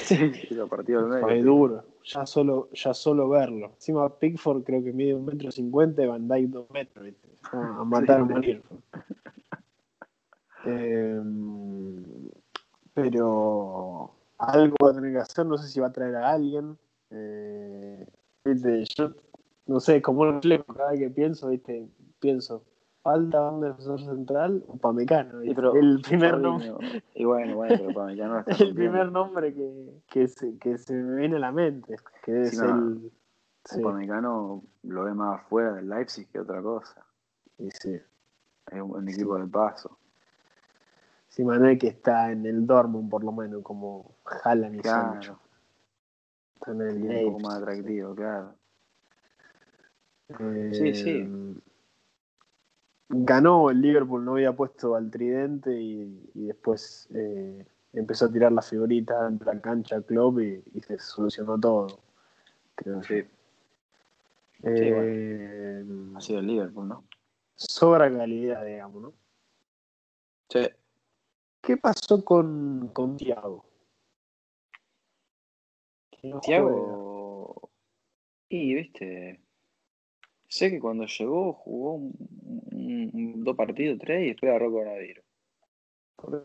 [0.00, 1.26] Sí, lo partido del medio.
[1.26, 1.84] fue duro.
[2.04, 3.68] Ya solo, ya solo verlo.
[3.74, 7.28] Encima Pickford creo que mide un metro cincuenta y Van Dyke dos metros, ¿viste?
[7.52, 8.62] A matar a morir.
[10.68, 11.20] Eh,
[12.94, 16.76] pero algo va a tener que hacer, no sé si va a traer a alguien.
[17.10, 18.06] Eh,
[18.44, 18.84] ¿viste?
[18.96, 19.12] Yo
[19.66, 21.88] no sé, como un reflejo cada vez que pienso, ¿viste?
[22.20, 22.64] pienso,
[23.02, 24.64] falta un defensor central.
[24.66, 25.06] Sí,
[25.38, 25.54] ¿viste?
[25.54, 26.42] pero el primer Fabinho-
[26.78, 30.00] nombre, Y bueno, bueno, pero para mí ya no la está el primer nombre que,
[30.08, 33.10] que, se, que se me viene a la mente, que es el...
[33.64, 37.04] Sí, Upamecano lo ve más afuera del Leipzig que otra cosa.
[37.58, 38.00] y sí.
[38.70, 39.98] Es un, un equipo de paso.
[41.38, 45.38] Sí, Manuel que está en el Dortmund por lo menos, como Haaland y Sancho.
[45.38, 45.40] Claro,
[46.56, 48.54] Está en el tiene un poco más atractivo, claro.
[50.30, 51.60] Eh, Sí, sí.
[53.08, 58.50] Ganó el Liverpool, no había puesto al tridente y, y después eh, empezó a tirar
[58.50, 62.00] las figuritas dentro de la cancha Klopp y, y se solucionó todo.
[62.74, 63.22] Creo Sí.
[64.64, 65.84] Eh,
[66.16, 67.04] ha sido el Liverpool, ¿no?
[67.54, 69.12] sobra calidad, digamos, ¿no?
[70.48, 70.68] Sí.
[71.60, 73.16] ¿Qué pasó con, con
[76.22, 76.40] no juega.
[76.40, 77.70] Tiago.
[78.48, 79.40] Y, viste.
[80.48, 85.24] Sé que cuando llegó jugó un- dos partidos, tres, y después agarró coronavirus.
[86.16, 86.42] Pero,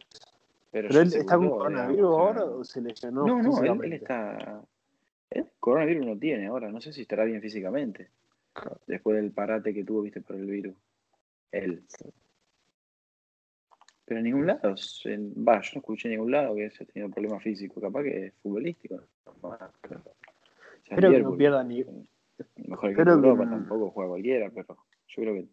[0.71, 3.25] ¿Pero él está con coronavirus ahora o se lesionó?
[3.25, 4.61] No, no, él, está.
[5.59, 8.09] Coronavirus no tiene ahora, no sé si estará bien físicamente.
[8.85, 10.75] Después del parate que tuvo, viste, por el virus.
[11.51, 11.83] Él.
[14.05, 14.75] Pero en ningún lado,
[15.05, 18.25] en- va, yo no escuché en ningún lado que haya tenido problemas físicos, capaz que
[18.27, 18.95] es futbolístico.
[18.95, 19.49] ¿no?
[19.49, 19.71] O sea,
[20.89, 21.85] Espero que no pierda ni-
[22.67, 24.77] mejor de que Europa, no- tampoco juega cualquiera, pero
[25.07, 25.47] yo creo que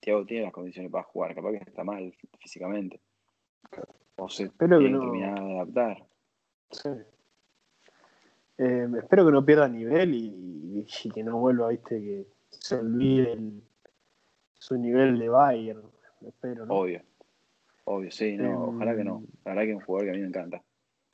[0.00, 3.00] Thiago tiene las condiciones para jugar, capaz que está mal físicamente.
[4.16, 6.06] O se Espero que tiene no- que terminar de adaptar.
[6.70, 6.88] Sí.
[8.58, 13.32] Eh, espero que no pierda nivel y, y que no vuelva, viste, que se olvide
[13.32, 13.62] el-
[14.54, 15.82] su nivel de Bayern.
[16.26, 16.74] Espero, ¿no?
[16.74, 17.02] Obvio.
[17.92, 19.24] Obvio, sí, no, Em, ojalá que no.
[19.44, 20.62] La verdad que es un jugador que a mí me encanta.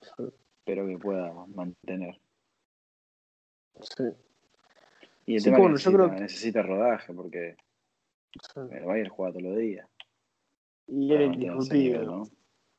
[0.02, 0.24] Sí,
[0.58, 2.20] Espero que pueda mantener.
[3.80, 4.04] sí,
[5.24, 7.56] Y el Sí, tema bueno, que yo necesita, creo que- necesita rodaje porque
[8.42, 8.60] sí.
[8.70, 9.88] el Bayern juega todos los días.
[10.88, 12.24] Y era nivel, ¿no?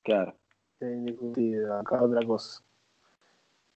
[0.03, 0.35] Claro,
[0.79, 1.79] Era indiscutido.
[1.79, 2.61] Acá otra cosa.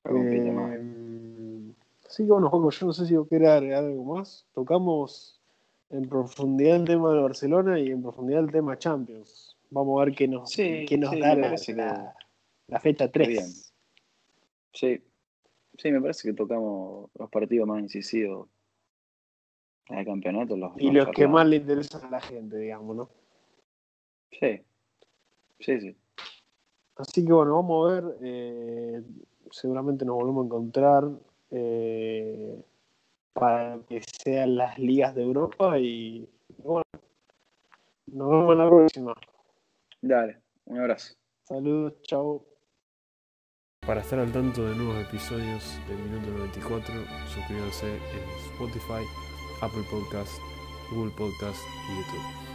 [0.04, 0.76] más.
[0.76, 1.74] Eh,
[2.06, 4.46] así que bueno, Juanjo, yo no sé si vos querés agregar algo más.
[4.54, 5.42] Tocamos
[5.90, 9.58] en profundidad el tema de Barcelona y en profundidad el tema Champions.
[9.72, 12.16] Vamos a ver qué nos, Sí, qué nos sí, da la, la-
[12.68, 13.36] la fecha está bien.
[13.36, 13.74] 3.
[14.74, 15.02] Sí,
[15.78, 18.50] Sí, me parece que tocamos los partidos más incisivos
[19.90, 20.56] del campeonato.
[20.58, 23.10] Los, y los que más le interesan a la gente, digamos, ¿no?
[24.32, 24.62] Sí,
[25.60, 25.96] sí, sí.
[26.98, 28.18] Así que bueno, vamos a ver.
[28.22, 29.02] Eh,
[29.50, 31.10] seguramente nos volvemos a encontrar
[31.52, 32.62] eh,
[33.34, 36.84] para que sean las ligas de Europa y bueno,
[38.08, 39.14] nos vemos en la próxima.
[40.02, 41.14] Dale, un abrazo.
[41.44, 42.46] Saludos, chao.
[43.86, 46.94] Para estar al tanto de nuevos episodios del Minuto 94,
[47.28, 49.04] suscríbanse en Spotify,
[49.62, 50.40] Apple Podcast,
[50.92, 52.51] Google Podcast y YouTube.